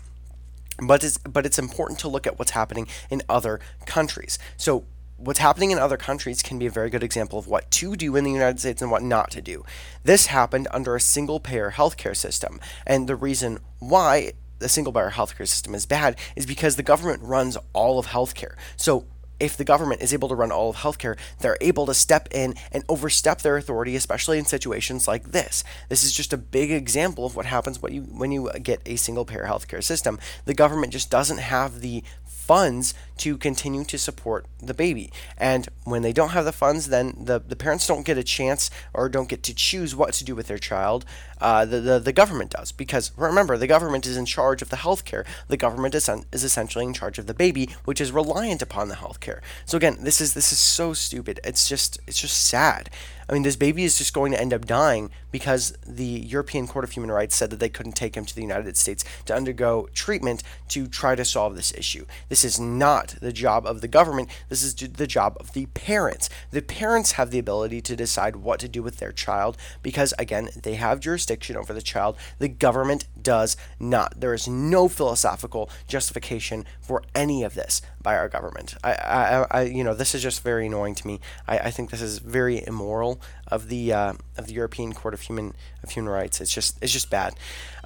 But 0.80 1.04
it's, 1.04 1.18
but 1.18 1.46
it's 1.46 1.58
important 1.58 2.00
to 2.02 2.08
look 2.08 2.28
at 2.28 2.38
what's 2.38 2.52
happening 2.52 2.88
in 3.10 3.24
other 3.28 3.60
countries. 3.86 4.38
So 4.58 4.86
what's 5.18 5.40
happening 5.40 5.72
in 5.72 5.80
other 5.80 5.98
countries 5.98 6.44
can 6.44 6.60
be 6.60 6.68
a 6.68 6.72
very 6.72 6.92
good 6.92 7.04
example 7.04 7.40
of 7.40 7.48
what 7.48 7.70
to 7.72 7.96
do 7.96 8.16
in 8.16 8.24
the 8.24 8.32
United 8.32 8.60
States 8.60 8.82
and 8.82 8.92
what 8.92 9.02
not 9.02 9.32
to 9.32 9.42
do. 9.42 9.66
This 10.04 10.28
happened 10.28 10.68
under 10.72 10.96
a 10.96 11.02
single 11.02 11.40
payer 11.40 11.72
healthcare 11.72 12.16
system. 12.16 12.60
And 12.86 13.08
the 13.08 13.16
reason 13.16 13.60
why 13.80 14.34
the 14.60 14.70
single 14.70 14.94
payer 14.94 15.12
healthcare 15.12 15.48
system 15.48 15.74
is 15.74 15.86
bad 15.86 16.16
is 16.36 16.46
because 16.46 16.76
the 16.76 16.84
government 16.84 17.24
runs 17.24 17.58
all 17.74 17.98
of 17.98 18.08
healthcare. 18.08 18.56
So 18.76 19.06
if 19.40 19.58
the 19.58 19.64
government 19.64 20.02
is 20.02 20.14
able 20.14 20.30
to 20.30 20.36
run 20.36 20.52
all 20.52 20.70
of 20.70 20.78
healthcare, 20.78 21.18
they're 21.40 21.58
able 21.62 21.86
to 21.86 21.94
step 21.94 22.28
in 22.32 22.56
and 22.72 22.84
overstep 22.90 23.42
their 23.42 23.58
authority, 23.58 23.96
especially 23.96 24.38
in 24.38 24.46
situations 24.46 25.08
like 25.08 25.32
this. 25.32 25.64
This 25.90 26.04
is 26.04 26.12
just 26.12 26.34
a 26.34 26.38
big 26.38 26.72
example 26.72 27.26
of 27.26 27.36
what 27.36 27.46
happens 27.46 27.82
when 27.82 27.94
you 27.94 28.02
when 28.02 28.32
you 28.32 28.50
get 28.62 28.82
a 28.86 28.96
single 28.96 29.26
payer 29.26 29.46
healthcare 29.46 29.84
system. 29.84 30.20
The 30.46 30.54
government 30.54 30.94
just 30.94 31.10
doesn't 31.10 31.40
have 31.40 31.82
the 31.82 32.04
funds 32.48 32.94
to 33.18 33.38
continue 33.38 33.84
to 33.84 33.98
support 33.98 34.46
the 34.60 34.74
baby. 34.74 35.12
And 35.38 35.68
when 35.84 36.02
they 36.02 36.14
don't 36.14 36.30
have 36.30 36.46
the 36.46 36.54
funds, 36.54 36.88
then 36.88 37.14
the, 37.20 37.40
the 37.40 37.58
parents 37.58 37.86
don't 37.86 38.06
get 38.06 38.18
a 38.18 38.24
chance 38.24 38.72
or 38.94 39.10
don't 39.10 39.28
get 39.28 39.44
to 39.44 39.54
choose 39.54 39.94
what 39.94 40.14
to 40.14 40.24
do 40.24 40.34
with 40.34 40.48
their 40.48 40.58
child. 40.58 41.04
Uh, 41.42 41.66
the, 41.66 41.82
the, 41.82 42.00
the 42.00 42.14
government 42.14 42.52
does. 42.52 42.72
Because 42.72 43.12
remember, 43.18 43.58
the 43.58 43.68
government 43.68 44.06
is 44.06 44.16
in 44.16 44.26
charge 44.26 44.62
of 44.62 44.70
the 44.70 44.78
healthcare. 44.78 45.26
The 45.50 45.58
government 45.58 45.94
is, 45.94 46.10
is 46.32 46.46
essentially 46.46 46.86
in 46.86 46.94
charge 46.94 47.20
of 47.20 47.28
the 47.28 47.34
baby, 47.34 47.70
which 47.84 48.00
is 48.00 48.14
reliant 48.14 48.62
upon 48.62 48.88
the 48.88 48.96
health 48.96 49.20
care. 49.28 49.42
So 49.66 49.78
again, 49.78 49.98
this 50.08 50.22
is 50.22 50.34
this 50.34 50.52
is 50.52 50.60
so 50.60 50.94
stupid. 50.94 51.40
It's 51.44 51.68
just 51.68 52.00
it's 52.08 52.20
just 52.20 52.38
sad. 52.48 52.90
I 53.30 53.34
mean, 53.34 53.44
this 53.44 53.56
baby 53.56 53.84
is 53.84 53.98
just 53.98 54.14
going 54.14 54.32
to 54.32 54.40
end 54.40 54.54
up 54.54 54.66
dying 54.66 55.12
because 55.32 55.78
the 55.86 56.06
European 56.06 56.68
Court 56.68 56.86
of 56.86 56.92
Human 56.92 57.12
Rights 57.12 57.36
said 57.36 57.50
that 57.50 57.60
they 57.60 57.70
couldn't 57.70 57.92
take 57.94 58.16
him 58.16 58.26
to 58.26 58.34
the 58.34 58.42
United 58.42 58.78
States 58.78 59.04
to 59.26 59.36
undergo 59.36 59.90
treatment 59.94 60.44
to 60.70 60.88
try 60.88 61.16
to 61.16 61.26
solve 61.26 61.56
this 61.56 61.74
issue. 61.74 62.06
This 62.30 62.44
is 62.44 62.60
not 62.60 63.16
the 63.22 63.34
job 63.34 63.66
of 63.66 63.82
the 63.82 63.88
government. 63.88 64.30
This 64.50 64.64
is 64.64 64.76
the 64.76 65.08
job 65.08 65.36
of 65.40 65.54
the 65.54 65.66
parents. 65.68 66.30
The 66.52 66.62
parents 66.62 67.14
have 67.14 67.32
the 67.32 67.40
ability 67.40 67.82
to 67.82 67.96
decide 67.96 68.38
what 68.38 68.60
to 68.62 68.70
do 68.70 68.82
with 68.82 68.98
their 68.98 69.12
child 69.12 69.58
because, 69.84 70.14
again, 70.18 70.50
they 70.64 70.76
have 70.76 71.00
jurisdiction 71.02 71.58
over 71.58 71.74
the 71.74 71.82
child. 71.82 72.16
The 72.40 72.48
government 72.48 73.08
does 73.22 73.58
not. 73.80 74.20
There 74.20 74.34
is 74.34 74.48
no 74.48 74.88
philosophical 74.88 75.70
justification 75.88 76.66
for 76.80 77.04
any 77.14 77.44
of 77.44 77.56
this 77.56 77.82
by 78.02 78.16
our 78.16 78.30
government. 78.30 78.76
I, 78.84 78.94
I, 78.94 79.48
I 79.52 79.62
you 79.64 79.84
know, 79.84 79.94
this 79.94 80.16
is 80.16 80.24
just 80.24 80.42
very 80.42 80.68
annoying 80.68 80.96
to 80.96 81.08
me. 81.08 81.20
I, 81.48 81.60
I 81.60 81.72
think 81.72 81.90
this 81.90 82.02
is 82.02 82.20
very 82.20 82.66
immoral 82.66 83.17
of 83.48 83.70
the 83.70 83.94
uh, 83.94 84.14
of 84.38 84.48
the 84.48 84.54
European 84.54 84.94
Court 84.94 85.14
of 85.14 85.22
Human 85.22 85.54
of 85.84 85.92
Human 85.92 86.12
Rights. 86.12 86.42
It's 86.42 86.54
just 86.54 86.78
it's 86.82 86.92
just 86.92 87.10
bad. 87.10 87.36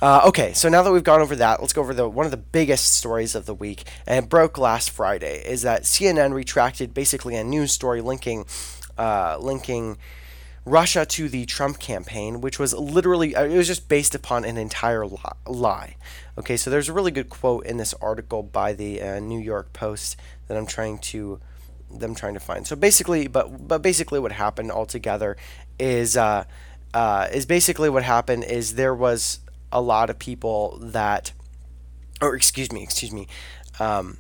Uh, 0.02 0.22
okay, 0.26 0.54
so 0.54 0.68
now 0.70 0.82
that 0.82 0.92
we've 0.92 1.04
gone 1.04 1.22
over 1.22 1.36
that, 1.36 1.62
let's 1.62 1.74
go 1.74 1.82
over 1.82 1.94
the 1.94 2.10
one 2.10 2.26
of 2.26 2.32
the 2.32 2.38
biggest 2.38 2.94
stories 2.94 3.36
of 3.36 3.46
the 3.46 3.54
week, 3.54 3.84
and 4.08 4.26
it 4.26 4.30
broke 4.30 4.58
last 4.58 4.90
Friday. 4.90 5.44
Is 5.46 5.62
that 5.62 5.84
CNN 5.84 6.34
retracted 6.34 6.94
basically 6.94 7.36
a 7.36 7.44
news 7.44 7.72
story 7.72 8.02
linking 8.02 8.46
uh, 8.98 9.38
linking. 9.40 9.98
Russia 10.64 11.08
to 11.08 11.28
the 11.28 11.48
Trump 11.48 11.80
campaign, 11.80 12.40
which 12.40 12.60
was 12.60 12.72
literally, 12.76 13.36
uh, 13.36 13.46
it 13.46 13.58
was 13.58 13.66
just 13.66 13.90
based 13.90 14.14
upon 14.14 14.46
an 14.46 14.58
entire 14.58 15.08
lie. 15.48 15.96
Okay, 16.38 16.56
so 16.56 16.70
there's 16.70 16.88
a 16.88 16.94
really 16.94 17.10
good 17.10 17.30
quote 17.30 17.66
in 17.66 17.78
this 17.78 17.96
article 17.96 18.44
by 18.44 18.74
the 18.74 19.02
uh, 19.02 19.20
New 19.20 19.40
York 19.40 19.74
Post 19.74 20.18
that 20.48 20.56
I'm 20.56 20.68
trying 20.68 21.00
to 21.00 21.40
them 22.00 22.16
trying 22.16 22.34
to 22.34 22.40
find. 22.40 22.66
So 22.66 22.76
basically, 22.76 23.28
but 23.28 23.68
but 23.68 23.82
basically, 23.82 24.20
what 24.20 24.32
happened 24.32 24.72
altogether 24.72 25.38
is 25.80 26.18
uh, 26.18 26.46
uh, 26.94 27.28
is 27.32 27.46
basically 27.46 27.90
what 27.90 28.04
happened 28.04 28.44
is 28.44 28.76
there 28.76 28.96
was 28.96 29.40
a 29.72 29.82
lot 29.82 30.10
of 30.10 30.20
people 30.20 30.78
that, 30.82 31.32
or 32.22 32.36
excuse 32.36 32.72
me, 32.72 32.84
excuse 32.84 33.12
me. 33.12 33.28
Um, 33.80 34.18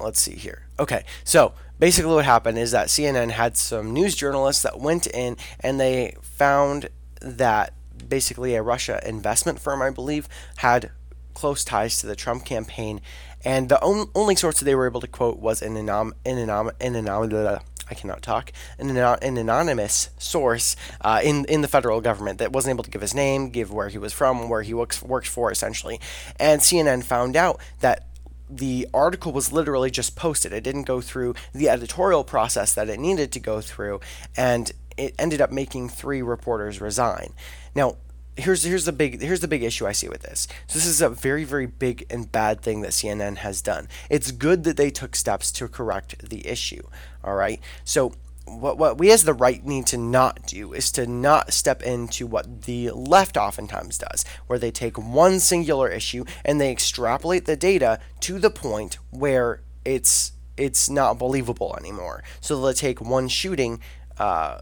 let's 0.00 0.20
see 0.20 0.34
here. 0.34 0.66
Okay, 0.78 1.04
so 1.24 1.54
basically 1.78 2.14
what 2.14 2.24
happened 2.24 2.58
is 2.58 2.70
that 2.70 2.88
CNN 2.88 3.30
had 3.30 3.56
some 3.56 3.92
news 3.92 4.14
journalists 4.14 4.62
that 4.62 4.78
went 4.78 5.06
in 5.06 5.36
and 5.60 5.80
they 5.80 6.14
found 6.22 6.88
that 7.20 7.74
basically 8.08 8.54
a 8.54 8.62
Russia 8.62 9.00
investment 9.06 9.58
firm, 9.58 9.82
I 9.82 9.90
believe, 9.90 10.28
had 10.58 10.90
close 11.34 11.64
ties 11.64 11.98
to 11.98 12.06
the 12.06 12.16
Trump 12.16 12.44
campaign, 12.44 13.00
and 13.44 13.68
the 13.68 13.80
on, 13.82 14.08
only 14.14 14.34
source 14.36 14.58
that 14.58 14.64
they 14.64 14.74
were 14.74 14.86
able 14.86 15.00
to 15.00 15.06
quote 15.06 15.38
was 15.38 15.62
an 15.62 15.74
anom- 15.74 16.12
an 16.24 16.36
anom- 16.36 16.72
an 16.80 16.94
anom- 16.94 17.60
I 17.90 17.94
cannot 17.94 18.22
talk, 18.22 18.52
an, 18.78 18.96
an 18.96 19.38
anonymous 19.38 20.10
source 20.18 20.76
uh, 21.00 21.20
in 21.24 21.44
in 21.46 21.62
the 21.62 21.68
federal 21.68 22.00
government 22.00 22.38
that 22.38 22.52
wasn't 22.52 22.74
able 22.74 22.84
to 22.84 22.90
give 22.90 23.00
his 23.00 23.14
name, 23.14 23.50
give 23.50 23.72
where 23.72 23.88
he 23.88 23.98
was 23.98 24.12
from, 24.12 24.48
where 24.48 24.62
he 24.62 24.74
works 24.74 25.02
works 25.02 25.28
for, 25.28 25.50
essentially. 25.50 26.00
And 26.38 26.60
CNN 26.60 27.04
found 27.04 27.36
out 27.36 27.60
that 27.80 28.04
the 28.50 28.88
article 28.94 29.32
was 29.32 29.52
literally 29.52 29.90
just 29.90 30.16
posted. 30.16 30.52
It 30.52 30.64
didn't 30.64 30.84
go 30.84 31.00
through 31.00 31.34
the 31.52 31.68
editorial 31.68 32.24
process 32.24 32.74
that 32.74 32.88
it 32.88 32.98
needed 32.98 33.32
to 33.32 33.40
go 33.40 33.60
through, 33.60 34.00
and 34.36 34.70
it 34.96 35.14
ended 35.18 35.40
up 35.40 35.50
making 35.50 35.88
three 35.88 36.22
reporters 36.22 36.80
resign. 36.80 37.32
Now, 37.74 37.96
here's 38.38 38.62
here's 38.62 38.84
the 38.84 38.92
big 38.92 39.20
here's 39.20 39.40
the 39.40 39.48
big 39.48 39.62
issue 39.62 39.86
I 39.86 39.92
see 39.92 40.08
with 40.08 40.22
this. 40.22 40.46
So 40.66 40.78
this 40.78 40.86
is 40.86 41.02
a 41.02 41.08
very 41.08 41.44
very 41.44 41.66
big 41.66 42.06
and 42.10 42.30
bad 42.30 42.62
thing 42.62 42.80
that 42.82 42.92
CNN 42.92 43.38
has 43.38 43.60
done. 43.60 43.88
It's 44.08 44.30
good 44.30 44.64
that 44.64 44.76
they 44.76 44.90
took 44.90 45.16
steps 45.16 45.50
to 45.52 45.68
correct 45.68 46.28
the 46.30 46.46
issue. 46.46 46.82
All 47.24 47.34
right. 47.34 47.60
So 47.84 48.12
what 48.46 48.78
what 48.78 48.98
we 48.98 49.10
as 49.10 49.24
the 49.24 49.34
right 49.34 49.64
need 49.64 49.86
to 49.88 49.98
not 49.98 50.46
do 50.46 50.72
is 50.72 50.90
to 50.92 51.06
not 51.06 51.52
step 51.52 51.82
into 51.82 52.26
what 52.26 52.62
the 52.62 52.90
left 52.92 53.36
oftentimes 53.36 53.98
does, 53.98 54.24
where 54.46 54.58
they 54.58 54.70
take 54.70 54.96
one 54.96 55.40
singular 55.40 55.88
issue 55.88 56.24
and 56.44 56.60
they 56.60 56.70
extrapolate 56.70 57.44
the 57.44 57.56
data 57.56 58.00
to 58.20 58.38
the 58.38 58.50
point 58.50 58.98
where 59.10 59.62
it's 59.84 60.32
it's 60.56 60.90
not 60.90 61.18
believable 61.18 61.76
anymore. 61.78 62.24
So 62.40 62.60
they'll 62.60 62.74
take 62.74 63.00
one 63.00 63.28
shooting 63.28 63.80
uh, 64.18 64.58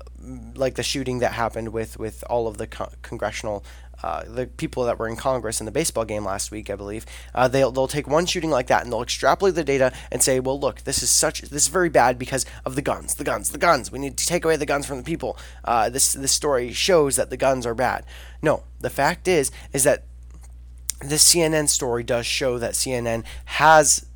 like 0.54 0.74
the 0.74 0.82
shooting 0.82 1.20
that 1.20 1.32
happened 1.32 1.72
with, 1.72 1.98
with 1.98 2.24
all 2.28 2.46
of 2.46 2.58
the 2.58 2.66
co- 2.66 2.90
congressional 3.02 3.64
uh, 4.02 4.24
the 4.26 4.46
people 4.46 4.84
that 4.84 4.98
were 4.98 5.08
in 5.08 5.16
Congress 5.16 5.60
in 5.60 5.66
the 5.66 5.72
baseball 5.72 6.04
game 6.04 6.24
last 6.24 6.50
week, 6.50 6.68
I 6.68 6.76
believe, 6.76 7.06
uh, 7.34 7.48
they'll 7.48 7.72
they'll 7.72 7.88
take 7.88 8.06
one 8.06 8.26
shooting 8.26 8.50
like 8.50 8.66
that 8.66 8.82
and 8.84 8.92
they'll 8.92 9.02
extrapolate 9.02 9.54
the 9.54 9.64
data 9.64 9.92
and 10.12 10.22
say, 10.22 10.38
well, 10.38 10.60
look, 10.60 10.82
this 10.82 11.02
is 11.02 11.10
such 11.10 11.40
this 11.40 11.62
is 11.62 11.68
very 11.68 11.88
bad 11.88 12.18
because 12.18 12.44
of 12.64 12.74
the 12.74 12.82
guns, 12.82 13.14
the 13.14 13.24
guns, 13.24 13.50
the 13.50 13.58
guns. 13.58 13.90
We 13.90 13.98
need 13.98 14.16
to 14.18 14.26
take 14.26 14.44
away 14.44 14.56
the 14.56 14.66
guns 14.66 14.86
from 14.86 14.98
the 14.98 15.02
people. 15.02 15.38
Uh, 15.64 15.88
this 15.88 16.12
this 16.12 16.32
story 16.32 16.72
shows 16.72 17.16
that 17.16 17.30
the 17.30 17.36
guns 17.36 17.64
are 17.66 17.74
bad. 17.74 18.04
No, 18.42 18.64
the 18.80 18.90
fact 18.90 19.28
is 19.28 19.50
is 19.72 19.84
that 19.84 20.04
this 21.00 21.34
CNN 21.34 21.68
story 21.68 22.02
does 22.02 22.26
show 22.26 22.58
that 22.58 22.72
CNN 22.72 23.24
has, 23.46 24.06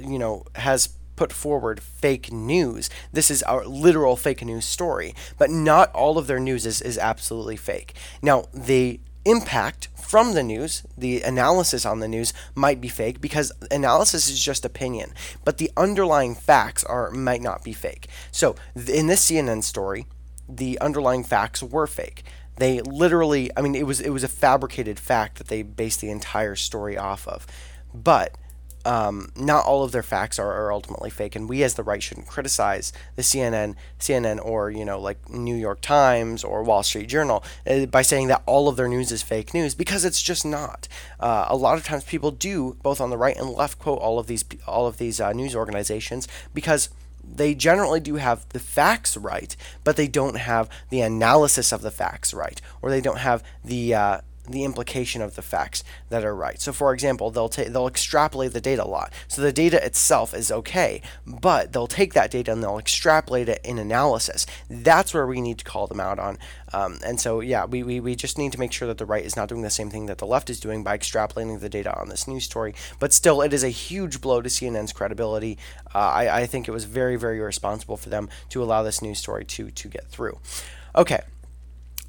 you 0.00 0.18
know, 0.18 0.44
has 0.54 0.90
put 1.20 1.34
forward 1.34 1.82
fake 1.82 2.32
news. 2.32 2.88
This 3.12 3.30
is 3.30 3.42
our 3.42 3.66
literal 3.66 4.16
fake 4.16 4.42
news 4.42 4.64
story, 4.64 5.14
but 5.36 5.50
not 5.50 5.94
all 5.94 6.16
of 6.16 6.26
their 6.26 6.40
news 6.40 6.64
is, 6.64 6.80
is 6.80 6.96
absolutely 6.96 7.58
fake. 7.58 7.92
Now, 8.22 8.46
the 8.54 9.00
impact 9.26 9.88
from 9.96 10.32
the 10.32 10.42
news, 10.42 10.82
the 10.96 11.20
analysis 11.20 11.84
on 11.84 12.00
the 12.00 12.08
news 12.08 12.32
might 12.54 12.80
be 12.80 12.88
fake 12.88 13.20
because 13.20 13.52
analysis 13.70 14.30
is 14.30 14.42
just 14.42 14.64
opinion, 14.64 15.12
but 15.44 15.58
the 15.58 15.70
underlying 15.76 16.34
facts 16.34 16.84
are 16.84 17.10
might 17.10 17.42
not 17.42 17.62
be 17.62 17.74
fake. 17.74 18.06
So, 18.32 18.56
in 18.74 19.06
this 19.06 19.30
CNN 19.30 19.62
story, 19.62 20.06
the 20.48 20.80
underlying 20.80 21.22
facts 21.22 21.62
were 21.62 21.86
fake. 21.86 22.24
They 22.56 22.80
literally, 22.80 23.50
I 23.58 23.60
mean, 23.60 23.74
it 23.74 23.86
was 23.86 24.00
it 24.00 24.08
was 24.08 24.24
a 24.24 24.36
fabricated 24.44 24.98
fact 24.98 25.36
that 25.36 25.48
they 25.48 25.60
based 25.60 26.00
the 26.00 26.10
entire 26.10 26.56
story 26.56 26.96
off 26.96 27.28
of. 27.28 27.46
But 27.92 28.38
um, 28.84 29.30
not 29.36 29.64
all 29.64 29.84
of 29.84 29.92
their 29.92 30.02
facts 30.02 30.38
are, 30.38 30.52
are, 30.52 30.72
ultimately 30.72 31.10
fake, 31.10 31.36
and 31.36 31.48
we 31.48 31.62
as 31.62 31.74
the 31.74 31.82
right 31.82 32.02
shouldn't 32.02 32.26
criticize 32.26 32.92
the 33.16 33.22
CNN, 33.22 33.74
CNN, 33.98 34.44
or 34.44 34.70
you 34.70 34.84
know 34.84 34.98
like 34.98 35.28
New 35.28 35.54
York 35.54 35.80
Times 35.80 36.42
or 36.42 36.62
Wall 36.62 36.82
Street 36.82 37.08
Journal 37.08 37.44
uh, 37.66 37.86
by 37.86 38.02
saying 38.02 38.28
that 38.28 38.42
all 38.46 38.68
of 38.68 38.76
their 38.76 38.88
news 38.88 39.12
is 39.12 39.22
fake 39.22 39.52
news 39.52 39.74
because 39.74 40.04
it's 40.04 40.22
just 40.22 40.44
not. 40.44 40.88
Uh, 41.18 41.46
a 41.48 41.56
lot 41.56 41.76
of 41.76 41.84
times 41.84 42.04
people 42.04 42.30
do 42.30 42.76
both 42.82 43.00
on 43.00 43.10
the 43.10 43.18
right 43.18 43.36
and 43.36 43.50
left 43.50 43.78
quote 43.78 43.98
all 43.98 44.18
of 44.18 44.26
these 44.26 44.44
all 44.66 44.86
of 44.86 44.98
these 44.98 45.20
uh, 45.20 45.32
news 45.32 45.54
organizations 45.54 46.26
because 46.54 46.88
they 47.22 47.54
generally 47.54 48.00
do 48.00 48.16
have 48.16 48.48
the 48.50 48.58
facts 48.58 49.16
right, 49.16 49.54
but 49.84 49.96
they 49.96 50.08
don't 50.08 50.36
have 50.36 50.68
the 50.88 51.00
analysis 51.00 51.72
of 51.72 51.82
the 51.82 51.90
facts 51.90 52.32
right, 52.32 52.60
or 52.82 52.90
they 52.90 53.00
don't 53.00 53.18
have 53.18 53.42
the 53.64 53.94
uh, 53.94 54.20
the 54.50 54.64
implication 54.64 55.22
of 55.22 55.36
the 55.36 55.42
facts 55.42 55.84
that 56.08 56.24
are 56.24 56.34
right. 56.34 56.60
So, 56.60 56.72
for 56.72 56.92
example, 56.92 57.30
they'll 57.30 57.48
ta- 57.48 57.68
they'll 57.68 57.86
extrapolate 57.86 58.52
the 58.52 58.60
data 58.60 58.84
a 58.84 58.88
lot. 58.88 59.12
So 59.28 59.42
the 59.42 59.52
data 59.52 59.84
itself 59.84 60.34
is 60.34 60.50
okay, 60.50 61.02
but 61.26 61.72
they'll 61.72 61.86
take 61.86 62.14
that 62.14 62.30
data 62.30 62.52
and 62.52 62.62
they'll 62.62 62.78
extrapolate 62.78 63.48
it 63.48 63.60
in 63.64 63.78
analysis. 63.78 64.46
That's 64.68 65.14
where 65.14 65.26
we 65.26 65.40
need 65.40 65.58
to 65.58 65.64
call 65.64 65.86
them 65.86 66.00
out 66.00 66.18
on. 66.18 66.38
Um, 66.72 66.98
and 67.04 67.20
so, 67.20 67.40
yeah, 67.40 67.64
we, 67.64 67.82
we, 67.82 68.00
we 68.00 68.14
just 68.14 68.38
need 68.38 68.52
to 68.52 68.58
make 68.58 68.72
sure 68.72 68.86
that 68.88 68.98
the 68.98 69.06
right 69.06 69.24
is 69.24 69.36
not 69.36 69.48
doing 69.48 69.62
the 69.62 69.70
same 69.70 69.90
thing 69.90 70.06
that 70.06 70.18
the 70.18 70.26
left 70.26 70.50
is 70.50 70.60
doing 70.60 70.84
by 70.84 70.96
extrapolating 70.96 71.60
the 71.60 71.68
data 71.68 71.98
on 71.98 72.08
this 72.08 72.28
news 72.28 72.44
story. 72.44 72.74
But 72.98 73.12
still, 73.12 73.42
it 73.42 73.52
is 73.52 73.64
a 73.64 73.68
huge 73.68 74.20
blow 74.20 74.40
to 74.40 74.48
CNN's 74.48 74.92
credibility. 74.92 75.58
Uh, 75.94 75.98
I, 75.98 76.40
I 76.40 76.46
think 76.46 76.68
it 76.68 76.72
was 76.72 76.84
very, 76.84 77.16
very 77.16 77.38
irresponsible 77.38 77.96
for 77.96 78.08
them 78.08 78.28
to 78.50 78.62
allow 78.62 78.82
this 78.82 79.02
news 79.02 79.18
story 79.18 79.44
to, 79.46 79.70
to 79.70 79.88
get 79.88 80.06
through. 80.06 80.38
Okay. 80.94 81.20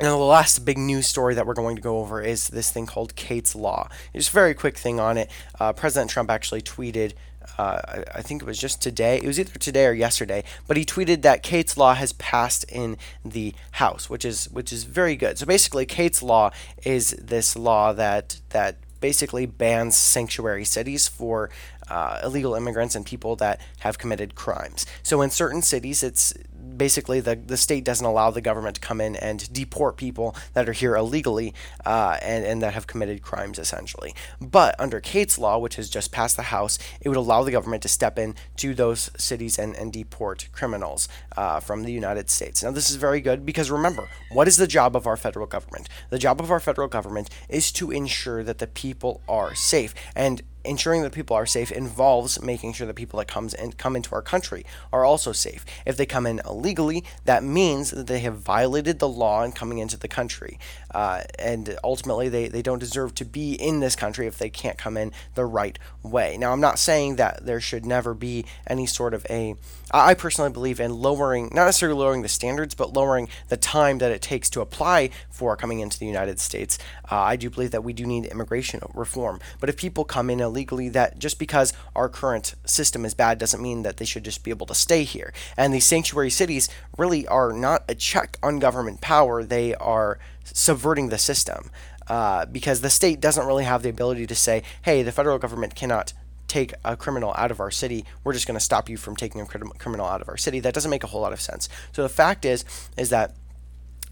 Now, 0.02 0.18
the 0.18 0.24
last 0.24 0.66
big 0.66 0.80
news 0.80 1.06
story 1.06 1.36
that 1.36 1.46
we're 1.46 1.54
going 1.54 1.76
to 1.76 1.82
go 1.82 2.00
over 2.00 2.24
is 2.24 2.48
this 2.48 2.72
thing 2.72 2.88
called 2.88 3.16
Kate's 3.16 3.54
Law. 3.54 3.88
Just 4.16 4.30
a 4.30 4.34
very 4.34 4.56
quick 4.56 4.76
thing 4.76 5.00
on 5.00 5.16
it. 5.16 5.30
Uh, 5.60 5.74
President 5.74 6.10
Trump 6.10 6.32
actually 6.32 6.64
tweeted, 6.64 7.14
uh, 7.60 8.04
I, 8.16 8.24
think 8.24 8.42
it 8.42 8.46
was 8.46 8.58
just 8.58 8.82
today, 8.82 9.18
it 9.18 9.28
was 9.28 9.40
either 9.40 9.60
today 9.60 9.86
or 9.86 9.94
yesterday, 9.94 10.44
but 10.66 10.76
he 10.76 10.86
tweeted 10.86 11.22
that 11.22 11.44
Kate's 11.44 11.78
Law 11.78 11.94
has 11.94 12.14
passed 12.14 12.64
in 12.64 12.98
the 13.24 13.54
House, 13.74 14.10
which 14.10 14.26
is 14.26 14.50
which 14.50 14.74
is 14.74 14.86
very 14.86 15.16
good. 15.16 15.38
So 15.38 15.46
basically, 15.46 15.86
Kate's 15.86 16.24
Law 16.24 16.50
is 16.84 17.12
this 17.12 17.56
law 17.56 17.94
that 17.94 18.42
that 18.50 18.78
basically 19.02 19.46
bans 19.46 19.96
sanctuary 19.96 20.66
cities 20.66 21.08
for 21.08 21.52
uh, 21.90 22.22
illegal 22.24 22.56
immigrants 22.56 22.96
and 22.96 23.06
people 23.06 23.36
that 23.36 23.60
have 23.80 23.98
committed 23.98 24.34
crimes. 24.34 24.86
So 25.04 25.22
in 25.22 25.30
certain 25.30 25.62
cities, 25.62 26.02
it's 26.02 26.34
basically 26.82 27.20
the, 27.20 27.36
the 27.36 27.58
state 27.58 27.84
doesn't 27.84 28.08
allow 28.08 28.32
the 28.32 28.42
government 28.42 28.74
to 28.74 28.82
come 28.82 29.00
in 29.00 29.16
and 29.16 29.54
deport 29.54 29.98
people 29.98 30.36
that 30.54 30.68
are 30.68 30.74
here 30.74 30.96
illegally 30.96 31.54
uh, 31.86 32.18
and, 32.24 32.44
and 32.44 32.60
that 32.64 32.74
have 32.74 32.88
committed 32.88 33.22
crimes 33.22 33.60
essentially. 33.60 34.16
But 34.42 34.74
under 34.80 35.00
Kate's 35.00 35.38
law, 35.38 35.60
which 35.60 35.76
has 35.76 35.92
just 35.92 36.12
passed 36.12 36.38
the 36.38 36.50
House, 36.58 36.80
it 37.00 37.08
would 37.08 37.20
allow 37.20 37.44
the 37.44 37.52
government 37.52 37.84
to 37.84 37.88
step 37.88 38.18
in 38.18 38.34
to 38.58 38.74
those 38.74 39.12
cities 39.16 39.60
and, 39.60 39.76
and 39.76 39.94
deport 39.94 40.50
criminals 40.54 41.08
uh, 41.38 41.60
from 41.60 41.84
the 41.84 41.92
United 41.92 42.32
States. 42.32 42.64
Now, 42.64 42.72
this 42.72 42.90
is 42.90 42.96
very 42.96 43.22
good 43.22 43.46
because 43.46 43.70
remember, 43.70 44.10
what 44.32 44.48
is 44.48 44.58
the 44.58 44.66
job 44.66 44.96
of 44.96 45.06
our 45.06 45.18
federal 45.18 45.46
government? 45.46 45.88
The 46.10 46.18
job 46.18 46.42
of 46.42 46.50
our 46.50 46.60
federal 46.60 46.88
government 46.88 47.30
is 47.48 47.72
to 47.74 47.92
ensure 47.92 48.42
that 48.44 48.58
the 48.58 48.66
people 48.66 49.22
are 49.30 49.54
safe. 49.54 49.94
And 50.16 50.42
ensuring 50.64 51.02
that 51.04 51.12
people 51.12 51.36
are 51.36 51.46
safe 51.46 51.72
involves 51.72 52.42
making 52.42 52.74
sure 52.74 52.88
that 52.88 52.96
people 52.96 53.18
that 53.20 53.28
comes 53.28 53.54
and 53.54 53.78
come 53.78 53.96
into 53.96 54.14
our 54.14 54.22
country 54.22 54.66
are 54.92 55.04
also 55.04 55.32
safe. 55.32 55.66
If 55.86 55.98
they 55.98 56.06
come 56.06 56.26
in 56.26 56.42
illegally, 56.46 57.04
that 57.26 57.44
means 57.44 57.92
that 57.92 58.08
they 58.08 58.20
have 58.20 58.38
violated 58.38 59.00
the 59.00 59.08
law 59.08 59.44
in 59.44 59.52
coming 59.52 59.80
into 59.80 59.98
the 59.98 60.08
country, 60.08 60.60
uh, 60.94 61.22
and 61.40 61.78
ultimately 61.84 62.30
they, 62.30 62.48
they 62.48 62.62
don't 62.62 62.80
deserve 62.80 63.16
to 63.16 63.26
be 63.26 63.54
in 63.54 63.80
this 63.80 63.96
country 63.96 64.28
if 64.28 64.38
they 64.38 64.50
can't 64.50 64.78
come 64.78 64.98
in 64.98 65.12
the 65.36 65.46
right 65.46 65.78
way. 66.04 66.38
Now, 66.38 66.52
I'm 66.52 66.62
not 66.62 66.80
saying 66.80 67.16
that 67.18 67.46
there 67.46 67.62
should 67.62 67.86
never 67.86 68.14
be 68.14 68.46
any 68.68 68.86
sort 68.86 69.14
of 69.14 69.26
a. 69.30 69.56
I 69.94 70.14
personally 70.14 70.52
believe 70.52 70.80
in 70.80 70.94
lowering, 70.94 71.50
not 71.54 71.66
necessarily 71.66 72.00
lowering 72.00 72.22
the 72.22 72.30
standards, 72.30 72.76
but 72.76 72.94
lowering 72.94 73.28
the 73.50 73.58
time 73.58 73.98
that 73.98 74.12
it 74.12 74.22
takes 74.22 74.50
to 74.52 74.62
apply 74.62 75.10
for 75.30 75.58
coming 75.58 75.80
into 75.80 76.00
the 76.00 76.06
United 76.06 76.40
States. 76.40 76.78
Uh, 77.12 77.20
I 77.20 77.36
do 77.36 77.50
believe 77.50 77.72
that 77.72 77.84
we 77.84 77.92
do 77.92 78.06
need 78.06 78.26
immigration 78.26 78.80
reform, 78.94 79.40
but 79.60 79.70
if 79.70 79.76
people 79.76 80.06
come 80.06 80.30
in 80.30 80.40
illegally 80.52 80.90
that 80.90 81.18
just 81.18 81.40
because 81.40 81.74
our 81.96 82.10
current 82.10 82.56
system 82.66 83.06
is 83.06 83.14
bad 83.14 83.38
doesn't 83.38 83.62
mean 83.62 83.84
that 83.84 83.98
they 83.98 84.06
should 84.06 84.24
just 84.24 84.44
be 84.44 84.52
able 84.52 84.68
to 84.68 84.76
stay 84.76 85.04
here. 85.04 85.34
And 85.58 85.74
these 85.74 85.86
sanctuary 85.86 86.30
cities 86.30 86.70
really 86.98 87.28
are 87.28 87.54
not 87.54 87.84
a 87.88 87.96
check 87.96 88.38
on 88.44 88.60
government 88.60 89.02
power, 89.02 89.44
they 89.44 89.74
are 89.76 90.20
subverting 90.44 91.10
the 91.10 91.18
system. 91.18 91.72
Uh, 92.08 92.46
because 92.46 92.82
the 92.82 92.90
state 92.90 93.22
doesn't 93.22 93.46
really 93.48 93.64
have 93.64 93.84
the 93.84 93.90
ability 93.90 94.28
to 94.28 94.36
say, 94.36 94.64
hey, 94.82 95.02
the 95.02 95.14
federal 95.14 95.38
government 95.38 95.76
cannot 95.76 96.12
take 96.48 96.74
a 96.84 96.98
criminal 96.98 97.34
out 97.38 97.52
of 97.52 97.62
our 97.62 97.72
city. 97.72 98.04
We're 98.24 98.34
just 98.34 98.46
going 98.46 98.58
to 98.58 98.64
stop 98.64 98.90
you 98.90 98.98
from 98.98 99.16
taking 99.16 99.40
a 99.40 99.46
criminal 99.46 100.06
out 100.06 100.22
of 100.22 100.28
our 100.28 100.36
city. 100.36 100.60
That 100.60 100.74
doesn't 100.74 100.92
make 100.92 101.06
a 101.06 101.08
whole 101.08 101.22
lot 101.22 101.32
of 101.32 101.40
sense. 101.40 101.70
So 101.94 102.04
the 102.04 102.10
fact 102.10 102.44
is, 102.44 102.66
is 102.98 103.10
that 103.12 103.36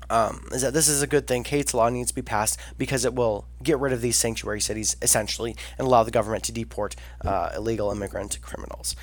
um, 0.09 0.47
is 0.51 0.61
that 0.61 0.73
this 0.73 0.87
is 0.87 1.01
a 1.01 1.07
good 1.07 1.27
thing. 1.27 1.43
Kate's 1.43 1.73
law 1.73 1.89
needs 1.89 2.09
to 2.09 2.15
be 2.15 2.21
passed 2.21 2.59
because 2.77 3.05
it 3.05 3.13
will 3.13 3.45
get 3.63 3.79
rid 3.79 3.93
of 3.93 4.01
these 4.01 4.15
sanctuary 4.15 4.61
cities 4.61 4.95
essentially 5.01 5.55
and 5.77 5.87
allow 5.87 6.03
the 6.03 6.11
government 6.11 6.43
to 6.45 6.51
deport 6.51 6.95
uh, 7.25 7.51
illegal 7.55 7.91
immigrant 7.91 8.41
criminals. 8.41 8.95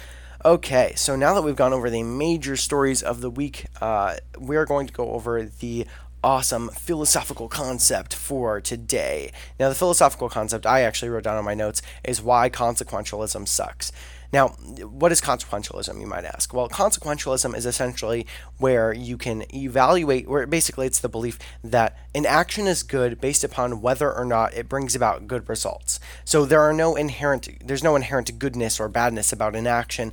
Okay, 0.45 0.93
so 0.95 1.17
now 1.17 1.35
that 1.35 1.43
we've 1.43 1.57
gone 1.57 1.73
over 1.73 1.91
the 1.91 2.03
major 2.03 2.57
stories 2.57 3.03
of 3.03 3.21
the 3.21 3.31
week, 3.31 3.67
uh, 3.81 4.17
we're 4.39 4.67
going 4.67 4.87
to 4.87 4.93
go 4.93 5.11
over 5.11 5.43
the 5.43 5.87
awesome 6.23 6.69
philosophical 6.71 7.49
concept 7.49 8.15
for 8.15 8.61
today. 8.61 9.33
Now, 9.59 9.69
the 9.69 9.75
philosophical 9.75 10.29
concept 10.29 10.67
I 10.67 10.81
actually 10.83 11.09
wrote 11.09 11.25
down 11.25 11.37
on 11.37 11.45
my 11.45 11.55
notes 11.55 11.83
is 12.05 12.21
why 12.21 12.51
consequentialism 12.51 13.47
sucks. 13.49 13.93
Now, 14.37 14.49
what 14.49 15.13
is 15.13 15.23
consequentialism, 15.23 15.99
you 15.99 16.07
might 16.07 16.27
ask? 16.27 16.53
Well, 16.53 16.69
consequentialism 16.69 17.57
is 17.57 17.65
essentially 17.65 18.27
where 18.59 18.93
you 18.93 19.17
can 19.17 19.47
evaluate, 19.55 20.29
where 20.29 20.47
basically 20.47 20.87
it's 20.87 20.99
the 20.99 21.09
belief 21.09 21.39
that 21.65 21.97
an 22.15 22.27
action 22.27 22.67
is 22.67 22.83
good 22.83 23.19
based 23.19 23.45
upon 23.45 23.81
whether 23.81 24.13
or 24.13 24.27
not 24.27 24.53
it 24.53 24.69
brings 24.69 24.95
about 24.95 25.27
good 25.27 25.49
results. 25.49 25.99
So 26.27 26.45
there 26.45 26.61
are 26.61 26.75
no 26.75 26.97
inherent, 26.97 27.49
there's 27.67 27.83
no 27.83 27.97
inherent 27.97 28.39
goodness 28.39 28.79
or 28.79 28.91
badness 28.91 29.33
about 29.33 29.57
an 29.57 29.67
action 29.67 30.13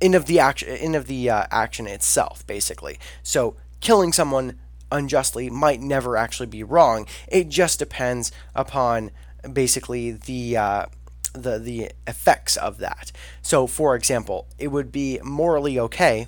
in 0.00 0.14
of 0.14 0.26
the 0.26 0.38
action, 0.38 0.68
in 0.68 0.94
of 0.94 1.08
the 1.08 1.28
uh, 1.28 1.46
action 1.50 1.88
itself, 1.88 2.46
basically. 2.46 3.00
So 3.24 3.56
killing 3.80 4.12
someone 4.12 4.56
unjustly 4.92 5.50
might 5.50 5.80
never 5.80 6.16
actually 6.16 6.46
be 6.46 6.62
wrong. 6.62 7.08
It 7.26 7.48
just 7.48 7.80
depends 7.80 8.30
upon 8.54 9.10
basically 9.52 10.12
the 10.12 10.58
uh, 10.58 10.86
the 11.34 11.58
the 11.58 11.90
effects 12.06 12.56
of 12.56 12.78
that. 12.78 13.12
So, 13.42 13.66
for 13.66 13.94
example, 13.94 14.46
it 14.58 14.68
would 14.68 14.90
be 14.90 15.20
morally 15.22 15.78
okay 15.78 16.26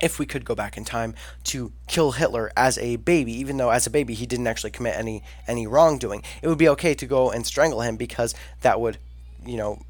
if 0.00 0.18
we 0.18 0.26
could 0.26 0.44
go 0.44 0.54
back 0.54 0.76
in 0.76 0.84
time 0.84 1.14
to 1.44 1.72
kill 1.86 2.12
Hitler 2.12 2.50
as 2.56 2.78
a 2.78 2.96
baby, 2.96 3.32
even 3.32 3.56
though 3.56 3.70
as 3.70 3.86
a 3.86 3.90
baby 3.90 4.14
he 4.14 4.26
didn't 4.26 4.46
actually 4.46 4.70
commit 4.70 4.96
any 4.96 5.22
any 5.46 5.66
wrongdoing. 5.66 6.22
It 6.42 6.48
would 6.48 6.58
be 6.58 6.68
okay 6.68 6.94
to 6.94 7.06
go 7.06 7.30
and 7.30 7.46
strangle 7.46 7.82
him 7.82 7.96
because 7.96 8.34
that 8.62 8.80
would, 8.80 8.98
you 9.44 9.56
know, 9.56 9.82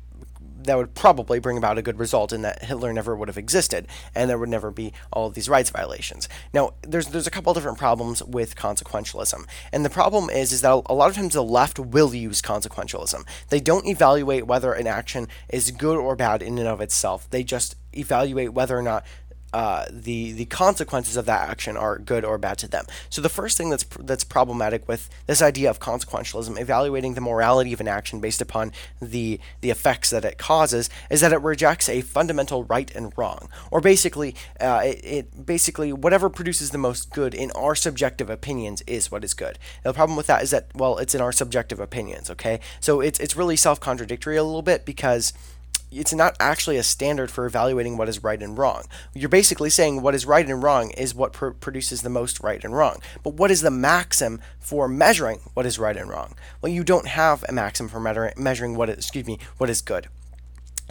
that 0.64 0.76
would 0.76 0.94
probably 0.94 1.38
bring 1.38 1.56
about 1.56 1.78
a 1.78 1.82
good 1.82 1.98
result 1.98 2.32
in 2.32 2.42
that 2.42 2.64
Hitler 2.64 2.92
never 2.92 3.16
would 3.16 3.28
have 3.28 3.38
existed 3.38 3.86
and 4.14 4.28
there 4.28 4.38
would 4.38 4.48
never 4.48 4.70
be 4.70 4.92
all 5.12 5.26
of 5.26 5.34
these 5.34 5.48
rights 5.48 5.70
violations. 5.70 6.28
Now, 6.52 6.74
there's 6.82 7.08
there's 7.08 7.26
a 7.26 7.30
couple 7.30 7.54
different 7.54 7.78
problems 7.78 8.22
with 8.22 8.56
consequentialism. 8.56 9.46
And 9.72 9.84
the 9.84 9.90
problem 9.90 10.30
is 10.30 10.52
is 10.52 10.62
that 10.62 10.82
a 10.86 10.94
lot 10.94 11.10
of 11.10 11.16
times 11.16 11.34
the 11.34 11.42
left 11.42 11.78
will 11.78 12.14
use 12.14 12.42
consequentialism. 12.42 13.24
They 13.48 13.60
don't 13.60 13.86
evaluate 13.86 14.46
whether 14.46 14.72
an 14.72 14.86
action 14.86 15.28
is 15.48 15.70
good 15.70 15.96
or 15.96 16.16
bad 16.16 16.42
in 16.42 16.58
and 16.58 16.68
of 16.68 16.80
itself. 16.80 17.28
They 17.30 17.42
just 17.42 17.76
evaluate 17.92 18.52
whether 18.52 18.78
or 18.78 18.82
not 18.82 19.04
uh, 19.52 19.86
the 19.90 20.32
the 20.32 20.44
consequences 20.46 21.16
of 21.16 21.26
that 21.26 21.48
action 21.48 21.76
are 21.76 21.98
good 21.98 22.24
or 22.24 22.38
bad 22.38 22.58
to 22.58 22.68
them. 22.68 22.84
So 23.08 23.20
the 23.20 23.28
first 23.28 23.56
thing 23.56 23.70
that's 23.70 23.84
that's 24.00 24.24
problematic 24.24 24.86
with 24.86 25.08
this 25.26 25.42
idea 25.42 25.70
of 25.70 25.80
consequentialism, 25.80 26.60
evaluating 26.60 27.14
the 27.14 27.20
morality 27.20 27.72
of 27.72 27.80
an 27.80 27.88
action 27.88 28.20
based 28.20 28.40
upon 28.40 28.72
the 29.00 29.40
the 29.60 29.70
effects 29.70 30.10
that 30.10 30.24
it 30.24 30.38
causes, 30.38 30.88
is 31.10 31.20
that 31.20 31.32
it 31.32 31.40
rejects 31.40 31.88
a 31.88 32.00
fundamental 32.00 32.64
right 32.64 32.94
and 32.94 33.12
wrong, 33.16 33.48
or 33.70 33.80
basically 33.80 34.34
uh, 34.60 34.82
it, 34.84 35.04
it, 35.04 35.46
basically 35.46 35.92
whatever 35.92 36.28
produces 36.28 36.70
the 36.70 36.78
most 36.78 37.10
good 37.10 37.34
in 37.34 37.50
our 37.52 37.74
subjective 37.74 38.30
opinions 38.30 38.82
is 38.86 39.10
what 39.10 39.24
is 39.24 39.34
good. 39.34 39.58
Now, 39.84 39.90
the 39.90 39.96
problem 39.96 40.16
with 40.16 40.26
that 40.28 40.42
is 40.42 40.50
that 40.50 40.66
well, 40.74 40.98
it's 40.98 41.14
in 41.14 41.20
our 41.20 41.32
subjective 41.32 41.80
opinions. 41.80 42.30
Okay, 42.30 42.60
so 42.78 43.00
it's 43.00 43.18
it's 43.18 43.36
really 43.36 43.56
self 43.56 43.80
contradictory 43.80 44.36
a 44.36 44.44
little 44.44 44.62
bit 44.62 44.84
because 44.84 45.32
it's 45.90 46.14
not 46.14 46.36
actually 46.38 46.76
a 46.76 46.82
standard 46.82 47.30
for 47.30 47.46
evaluating 47.46 47.96
what 47.96 48.08
is 48.08 48.22
right 48.22 48.40
and 48.40 48.56
wrong. 48.56 48.84
You're 49.14 49.28
basically 49.28 49.70
saying 49.70 50.02
what 50.02 50.14
is 50.14 50.26
right 50.26 50.48
and 50.48 50.62
wrong 50.62 50.90
is 50.90 51.14
what 51.14 51.32
pr- 51.32 51.50
produces 51.50 52.02
the 52.02 52.10
most 52.10 52.40
right 52.40 52.62
and 52.62 52.76
wrong. 52.76 53.00
But 53.22 53.34
what 53.34 53.50
is 53.50 53.60
the 53.60 53.70
maxim 53.70 54.40
for 54.58 54.88
measuring 54.88 55.40
what 55.54 55.66
is 55.66 55.78
right 55.78 55.96
and 55.96 56.08
wrong? 56.08 56.34
Well, 56.62 56.72
you 56.72 56.84
don't 56.84 57.08
have 57.08 57.44
a 57.48 57.52
maxim 57.52 57.88
for 57.88 58.00
measuring 58.00 58.76
what 58.76 58.88
is, 58.88 58.98
excuse 58.98 59.26
me, 59.26 59.38
what 59.58 59.70
is 59.70 59.80
good. 59.80 60.08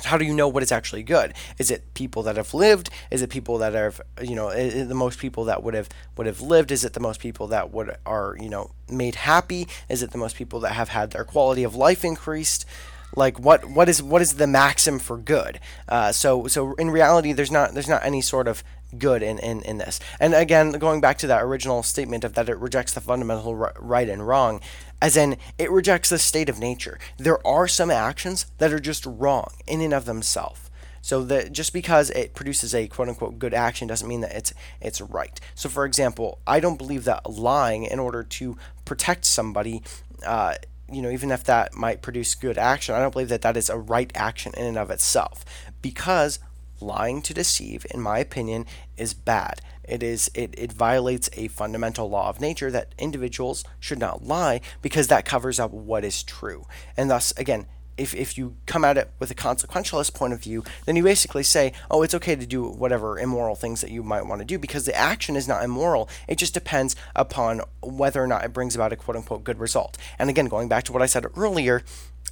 How 0.06 0.18
do 0.18 0.24
you 0.24 0.34
know 0.34 0.48
what 0.48 0.64
is 0.64 0.72
actually 0.72 1.04
good? 1.04 1.34
Is 1.58 1.70
it 1.70 1.94
people 1.94 2.24
that 2.24 2.38
have 2.38 2.54
lived? 2.54 2.90
Is 3.12 3.22
it 3.22 3.30
people 3.30 3.58
that 3.58 3.74
have, 3.74 4.00
you 4.22 4.36
know, 4.36 4.50
the 4.50 4.96
most 4.96 5.20
people 5.20 5.44
that 5.46 5.62
would 5.62 5.74
have 5.74 5.90
would 6.16 6.26
have 6.26 6.40
lived? 6.40 6.72
Is 6.72 6.86
it 6.86 6.94
the 6.94 7.02
most 7.02 7.20
people 7.20 7.48
that 7.48 7.72
would 7.72 7.98
are, 8.06 8.38
you 8.40 8.50
know, 8.50 8.72
made 8.90 9.16
happy? 9.16 9.68
Is 9.90 10.02
it 10.02 10.12
the 10.12 10.18
most 10.18 10.38
people 10.38 10.62
that 10.62 10.72
have 10.72 10.90
had 10.90 11.12
their 11.12 11.26
quality 11.26 11.64
of 11.64 11.76
life 11.76 12.06
increased? 12.06 12.66
Like 13.16 13.40
what 13.40 13.66
what 13.66 13.90
is 13.90 14.02
what 14.02 14.22
is 14.22 14.36
the 14.36 14.48
maxim 14.48 15.00
for 15.00 15.18
good? 15.18 15.60
Uh, 15.88 16.12
so 16.12 16.48
so 16.48 16.74
in 16.76 16.90
reality 16.92 17.34
there's 17.34 17.52
not 17.52 17.74
there's 17.74 17.90
not 17.90 18.06
any 18.06 18.22
sort 18.22 18.48
of 18.48 18.64
good 18.98 19.22
in, 19.22 19.38
in, 19.40 19.62
in 19.62 19.78
this. 19.78 20.00
And 20.20 20.34
again 20.34 20.72
going 20.74 21.02
back 21.02 21.18
to 21.20 21.28
that 21.28 21.44
original 21.44 21.84
statement 21.84 22.24
of 22.24 22.34
that 22.34 22.50
it 22.50 22.58
rejects 22.58 22.94
the 22.94 23.02
fundamental 23.02 23.56
right 23.56 24.10
and 24.10 24.28
wrong 24.28 24.62
as 25.02 25.16
in 25.16 25.38
it 25.58 25.72
rejects 25.72 26.10
the 26.10 26.20
state 26.20 26.50
of 26.50 26.60
nature. 26.60 27.00
There 27.18 27.46
are 27.46 27.68
some 27.68 27.92
actions 27.92 28.46
that 28.58 28.74
are 28.74 28.80
just 28.80 29.06
wrong 29.06 29.52
in 29.68 29.82
and 29.82 29.94
of 29.94 30.06
themselves. 30.06 30.62
So 31.02 31.24
that 31.26 31.54
just 31.54 31.72
because 31.72 32.10
it 32.10 32.34
produces 32.34 32.76
a 32.76 32.88
quote 32.88 33.08
unquote 33.08 33.40
good 33.40 33.54
action 33.54 33.88
doesn't 33.88 34.08
mean 34.08 34.22
that 34.22 34.36
it's 34.36 34.54
it's 34.82 35.02
right. 35.02 35.40
So 35.56 35.70
for 35.70 35.86
example, 35.86 36.40
I 36.46 36.60
don't 36.60 36.78
believe 36.78 37.06
that 37.06 37.30
lying 37.30 37.86
in 37.86 38.00
order 38.00 38.24
to 38.24 38.58
protect 38.86 39.26
somebody 39.26 39.82
uh, 40.26 40.56
you 40.92 41.02
know, 41.02 41.10
even 41.10 41.32
if 41.32 41.44
that 41.46 41.74
might 41.74 42.02
produce 42.02 42.36
good 42.36 42.58
action, 42.58 42.96
I 42.96 43.00
don't 43.00 43.12
believe 43.12 43.30
that 43.30 43.42
that 43.42 43.58
is 43.58 43.70
a 43.70 43.78
right 43.78 44.12
action 44.16 44.54
in 44.58 44.66
and 44.66 44.78
of 44.78 44.92
itself 44.92 45.46
because 45.82 46.40
lying 46.82 47.22
to 47.22 47.34
deceive, 47.34 47.86
in 47.92 48.02
my 48.02 48.20
opinion, 48.20 48.66
is 48.98 49.14
bad. 49.14 49.62
It 49.84 50.04
is 50.04 50.30
it, 50.34 50.54
it 50.58 50.72
violates 50.72 51.30
a 51.34 51.48
fundamental 51.48 52.10
law 52.10 52.30
of 52.30 52.40
nature 52.40 52.70
that 52.72 52.94
individuals 52.98 53.64
should 53.80 54.00
not 54.00 54.24
lie 54.24 54.62
because 54.82 55.08
that 55.08 55.26
covers 55.26 55.60
up 55.60 55.72
what 55.72 56.06
is 56.06 56.24
true. 56.24 56.68
And 56.96 57.10
thus, 57.10 57.34
again, 57.38 57.66
if, 58.00 58.16
if 58.16 58.38
you 58.38 58.56
come 58.66 58.86
at 58.86 58.98
it 58.98 59.12
with 59.20 59.30
a 59.30 59.36
consequentialist 59.36 60.14
point 60.14 60.34
of 60.34 60.42
view, 60.42 60.64
then 60.86 60.96
you 60.96 61.04
basically 61.04 61.44
say, 61.44 61.74
oh, 61.92 62.02
it's 62.02 62.14
okay 62.16 62.36
to 62.36 62.46
do 62.46 62.64
whatever 62.64 63.20
immoral 63.20 63.56
things 63.56 63.82
that 63.82 63.92
you 63.92 64.02
might 64.02 64.26
want 64.26 64.40
to 64.40 64.46
do 64.46 64.58
because 64.58 64.86
the 64.86 64.96
action 64.96 65.36
is 65.36 65.48
not 65.48 65.64
immoral. 65.64 66.10
It 66.28 66.38
just 66.38 66.54
depends 66.54 66.96
upon 67.16 67.62
whether 67.82 68.24
or 68.24 68.28
not 68.28 68.46
it 68.46 68.54
brings 68.54 68.76
about 68.76 68.94
a 68.94 68.96
quote 68.96 69.18
unquote 69.18 69.44
good 69.44 69.60
result. 69.60 69.98
And 70.18 70.30
again, 70.30 70.46
going 70.46 70.70
back 70.70 70.86
to 70.86 70.94
what 70.94 71.02
I 71.02 71.08
said 71.08 71.26
earlier, 71.36 71.84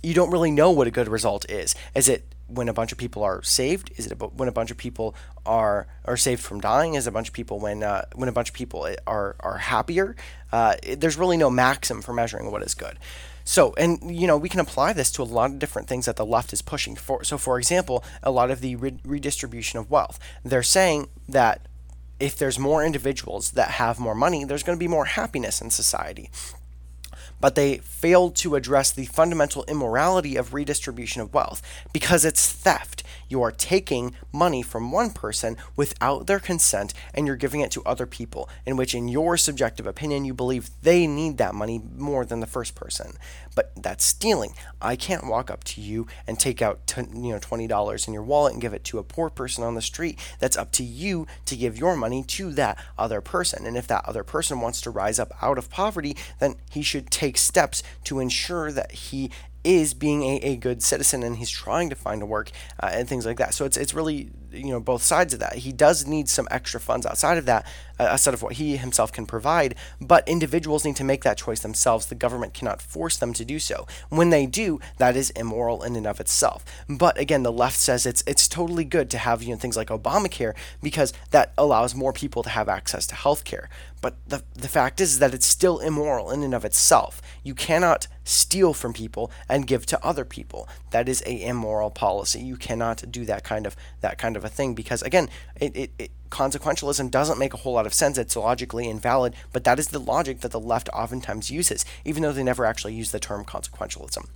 you 0.01 0.13
don't 0.13 0.31
really 0.31 0.51
know 0.51 0.71
what 0.71 0.87
a 0.87 0.91
good 0.91 1.07
result 1.07 1.49
is. 1.49 1.75
Is 1.93 2.07
it 2.07 2.23
when 2.47 2.69
a 2.69 2.73
bunch 2.73 2.91
of 2.91 2.97
people 2.97 3.23
are 3.23 3.43
saved? 3.43 3.91
Is 3.97 4.07
it 4.07 4.21
when 4.33 4.47
a 4.47 4.51
bunch 4.51 4.71
of 4.71 4.77
people 4.77 5.15
are 5.45 5.87
are 6.05 6.17
saved 6.17 6.41
from 6.41 6.61
dying? 6.61 6.93
Is 6.93 7.07
a 7.07 7.11
bunch 7.11 7.27
of 7.27 7.33
people 7.33 7.59
when 7.59 7.83
uh, 7.83 8.05
when 8.15 8.29
a 8.29 8.31
bunch 8.31 8.49
of 8.49 8.55
people 8.55 8.87
are 9.05 9.35
are 9.39 9.57
happier? 9.57 10.15
Uh, 10.51 10.75
there's 10.97 11.17
really 11.17 11.37
no 11.37 11.49
maxim 11.49 12.01
for 12.01 12.13
measuring 12.13 12.51
what 12.51 12.63
is 12.63 12.73
good. 12.73 12.97
So, 13.47 13.73
and 13.77 14.13
you 14.13 14.27
know, 14.27 14.35
we 14.35 14.49
can 14.49 14.59
apply 14.59 14.91
this 14.91 15.09
to 15.13 15.21
a 15.21 15.23
lot 15.23 15.51
of 15.51 15.57
different 15.57 15.87
things 15.87 16.05
that 16.05 16.17
the 16.17 16.25
left 16.25 16.51
is 16.51 16.61
pushing 16.61 16.97
for. 16.97 17.23
So, 17.23 17.37
for 17.37 17.57
example, 17.57 18.03
a 18.21 18.29
lot 18.29 18.51
of 18.51 18.59
the 18.59 18.75
re- 18.75 18.99
redistribution 19.05 19.79
of 19.79 19.89
wealth. 19.89 20.19
They're 20.43 20.61
saying 20.61 21.07
that 21.29 21.65
if 22.19 22.37
there's 22.37 22.59
more 22.59 22.83
individuals 22.83 23.51
that 23.51 23.71
have 23.71 23.99
more 23.99 24.15
money, 24.15 24.43
there's 24.43 24.63
going 24.63 24.77
to 24.77 24.83
be 24.83 24.89
more 24.89 25.05
happiness 25.05 25.61
in 25.61 25.69
society 25.69 26.29
but 27.39 27.55
they 27.55 27.77
failed 27.77 28.35
to 28.35 28.55
address 28.55 28.91
the 28.91 29.05
fundamental 29.05 29.63
immorality 29.65 30.35
of 30.35 30.53
redistribution 30.53 31.21
of 31.21 31.33
wealth 31.33 31.61
because 31.93 32.25
it's 32.25 32.51
theft. 32.51 33.03
You 33.29 33.41
are 33.43 33.51
taking 33.51 34.15
money 34.33 34.61
from 34.61 34.91
one 34.91 35.11
person 35.11 35.55
without 35.75 36.27
their 36.27 36.39
consent 36.39 36.93
and 37.13 37.27
you're 37.27 37.35
giving 37.35 37.61
it 37.61 37.71
to 37.71 37.83
other 37.83 38.05
people, 38.05 38.49
in 38.65 38.75
which, 38.75 38.95
in 38.95 39.07
your 39.07 39.37
subjective 39.37 39.85
opinion, 39.85 40.25
you 40.25 40.33
believe 40.33 40.69
they 40.81 41.07
need 41.07 41.37
that 41.37 41.55
money 41.55 41.81
more 41.95 42.25
than 42.25 42.39
the 42.39 42.47
first 42.47 42.75
person. 42.75 43.13
But 43.55 43.71
that's 43.75 44.05
stealing. 44.05 44.53
I 44.81 44.95
can't 44.95 45.27
walk 45.27 45.49
up 45.49 45.63
to 45.65 45.81
you 45.81 46.07
and 46.27 46.39
take 46.39 46.61
out 46.61 46.85
t- 46.87 47.01
you 47.13 47.31
know 47.31 47.39
$20 47.39 48.07
in 48.07 48.13
your 48.13 48.23
wallet 48.23 48.53
and 48.53 48.61
give 48.61 48.73
it 48.73 48.83
to 48.85 48.99
a 48.99 49.03
poor 49.03 49.29
person 49.29 49.63
on 49.63 49.75
the 49.75 49.81
street. 49.81 50.19
That's 50.39 50.57
up 50.57 50.71
to 50.73 50.83
you 50.83 51.27
to 51.45 51.55
give 51.55 51.77
your 51.77 51.95
money 51.95 52.23
to 52.23 52.51
that 52.53 52.77
other 52.97 53.21
person. 53.21 53.65
And 53.65 53.77
if 53.77 53.87
that 53.87 54.05
other 54.05 54.23
person 54.23 54.61
wants 54.61 54.81
to 54.81 54.89
rise 54.89 55.19
up 55.19 55.31
out 55.41 55.57
of 55.57 55.69
poverty, 55.69 56.15
then 56.39 56.55
he 56.69 56.81
should 56.81 57.09
take 57.09 57.27
take 57.27 57.37
steps 57.37 57.83
to 58.05 58.19
ensure 58.19 58.71
that 58.71 58.91
he 58.91 59.29
is 59.63 59.93
being 59.93 60.23
a, 60.23 60.35
a 60.37 60.55
good 60.55 60.81
citizen 60.81 61.23
and 61.23 61.37
he's 61.37 61.49
trying 61.49 61.89
to 61.89 61.95
find 61.95 62.21
a 62.21 62.25
work 62.25 62.51
uh, 62.81 62.89
and 62.91 63.07
things 63.07 63.25
like 63.25 63.37
that. 63.37 63.53
So 63.53 63.65
it's 63.65 63.77
it's 63.77 63.93
really 63.93 64.29
you 64.51 64.71
know 64.71 64.79
both 64.79 65.03
sides 65.03 65.33
of 65.33 65.39
that. 65.39 65.57
He 65.57 65.71
does 65.71 66.05
need 66.05 66.29
some 66.29 66.47
extra 66.51 66.79
funds 66.79 67.05
outside 67.05 67.37
of 67.37 67.45
that, 67.45 67.65
uh, 67.99 68.03
outside 68.03 68.33
of 68.33 68.41
what 68.41 68.53
he 68.53 68.77
himself 68.77 69.11
can 69.11 69.25
provide. 69.25 69.75
But 69.99 70.27
individuals 70.27 70.85
need 70.85 70.95
to 70.97 71.03
make 71.03 71.23
that 71.23 71.37
choice 71.37 71.59
themselves. 71.59 72.05
The 72.05 72.15
government 72.15 72.53
cannot 72.53 72.81
force 72.81 73.17
them 73.17 73.33
to 73.33 73.45
do 73.45 73.59
so. 73.59 73.87
When 74.09 74.29
they 74.29 74.45
do, 74.45 74.79
that 74.97 75.15
is 75.15 75.29
immoral 75.31 75.83
in 75.83 75.95
and 75.95 76.07
of 76.07 76.19
itself. 76.19 76.63
But 76.89 77.17
again, 77.17 77.43
the 77.43 77.51
left 77.51 77.77
says 77.77 78.05
it's 78.05 78.23
it's 78.27 78.47
totally 78.47 78.85
good 78.85 79.09
to 79.11 79.17
have 79.17 79.43
you 79.43 79.51
know 79.51 79.59
things 79.59 79.77
like 79.77 79.89
Obamacare 79.89 80.53
because 80.81 81.13
that 81.31 81.53
allows 81.57 81.95
more 81.95 82.13
people 82.13 82.43
to 82.43 82.49
have 82.49 82.69
access 82.69 83.07
to 83.07 83.15
health 83.15 83.43
care. 83.43 83.69
But 84.01 84.15
the, 84.27 84.43
the 84.53 84.67
fact 84.67 85.01
is 85.01 85.19
that 85.19 85.33
it's 85.33 85.45
still 85.45 85.79
immoral 85.79 86.31
in 86.31 86.43
and 86.43 86.53
of 86.53 86.63
itself. 86.63 87.21
You 87.43 87.55
cannot 87.55 88.07
steal 88.23 88.73
from 88.73 88.93
people 88.93 89.31
and 89.49 89.65
give 89.65 89.85
to 89.87 90.05
other 90.05 90.25
people. 90.25 90.67
That 90.91 91.09
is 91.09 91.23
a 91.25 91.43
immoral 91.43 91.89
policy. 91.89 92.41
You 92.41 92.57
cannot 92.57 93.11
do 93.11 93.25
that 93.25 93.43
kind 93.43 93.65
of 93.65 93.75
that 94.01 94.17
kind 94.17 94.36
of 94.36 94.36
a 94.43 94.49
thing 94.49 94.73
because 94.73 95.01
again, 95.01 95.29
it, 95.59 95.75
it, 95.75 95.91
it 95.97 96.11
consequentialism 96.29 97.09
doesn't 97.11 97.39
make 97.39 97.53
a 97.53 97.57
whole 97.57 97.73
lot 97.73 97.85
of 97.85 97.93
sense. 97.93 98.17
It's 98.17 98.35
logically 98.35 98.89
invalid, 98.89 99.33
but 99.53 99.63
that 99.63 99.79
is 99.79 99.89
the 99.89 99.99
logic 99.99 100.41
that 100.41 100.51
the 100.51 100.59
left 100.59 100.89
oftentimes 100.93 101.51
uses, 101.51 101.85
even 102.05 102.23
though 102.23 102.33
they 102.33 102.43
never 102.43 102.65
actually 102.65 102.93
use 102.93 103.11
the 103.11 103.19
term 103.19 103.45
consequentialism. 103.45 104.27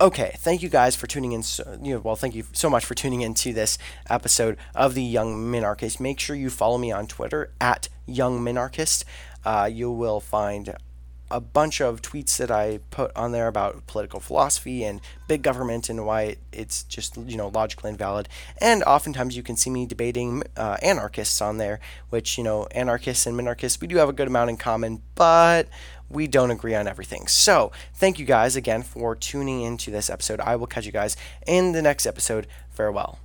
Okay, 0.00 0.34
thank 0.38 0.62
you 0.62 0.68
guys 0.68 0.96
for 0.96 1.06
tuning 1.06 1.30
in. 1.32 1.44
So, 1.44 1.78
you 1.80 1.94
know, 1.94 2.00
well, 2.00 2.16
thank 2.16 2.34
you 2.34 2.44
so 2.52 2.68
much 2.68 2.84
for 2.84 2.94
tuning 2.94 3.20
in 3.20 3.34
to 3.34 3.52
this 3.52 3.78
episode 4.10 4.56
of 4.74 4.94
the 4.94 5.02
Young 5.02 5.36
Minarchist. 5.52 6.00
Make 6.00 6.18
sure 6.18 6.34
you 6.34 6.50
follow 6.50 6.76
me 6.76 6.90
on 6.90 7.06
Twitter 7.06 7.52
at 7.60 7.88
Young 8.06 8.40
Minarchist. 8.40 9.04
Uh, 9.44 9.70
you 9.72 9.92
will 9.92 10.18
find 10.18 10.74
a 11.32 11.40
bunch 11.40 11.80
of 11.80 12.02
tweets 12.02 12.36
that 12.36 12.50
I 12.50 12.78
put 12.90 13.10
on 13.16 13.32
there 13.32 13.48
about 13.48 13.86
political 13.86 14.20
philosophy 14.20 14.84
and 14.84 15.00
big 15.26 15.42
government 15.42 15.88
and 15.88 16.06
why 16.06 16.36
it's 16.52 16.84
just 16.84 17.16
you 17.16 17.36
know 17.36 17.48
logically 17.48 17.90
invalid. 17.90 18.28
And 18.60 18.82
oftentimes 18.84 19.36
you 19.36 19.42
can 19.42 19.56
see 19.56 19.70
me 19.70 19.86
debating 19.86 20.42
uh, 20.56 20.76
anarchists 20.82 21.40
on 21.40 21.58
there, 21.58 21.80
which 22.10 22.38
you 22.38 22.44
know 22.44 22.66
anarchists 22.72 23.26
and 23.26 23.36
minarchists 23.38 23.80
we 23.80 23.88
do 23.88 23.96
have 23.96 24.08
a 24.08 24.12
good 24.12 24.28
amount 24.28 24.50
in 24.50 24.56
common, 24.56 25.02
but 25.14 25.68
we 26.08 26.26
don't 26.26 26.50
agree 26.50 26.74
on 26.74 26.86
everything. 26.86 27.26
So, 27.26 27.72
thank 27.94 28.18
you 28.18 28.26
guys 28.26 28.54
again 28.54 28.82
for 28.82 29.16
tuning 29.16 29.62
into 29.62 29.90
this 29.90 30.10
episode. 30.10 30.40
I 30.40 30.56
will 30.56 30.66
catch 30.66 30.84
you 30.84 30.92
guys 30.92 31.16
in 31.46 31.72
the 31.72 31.80
next 31.80 32.06
episode. 32.06 32.46
Farewell. 32.70 33.18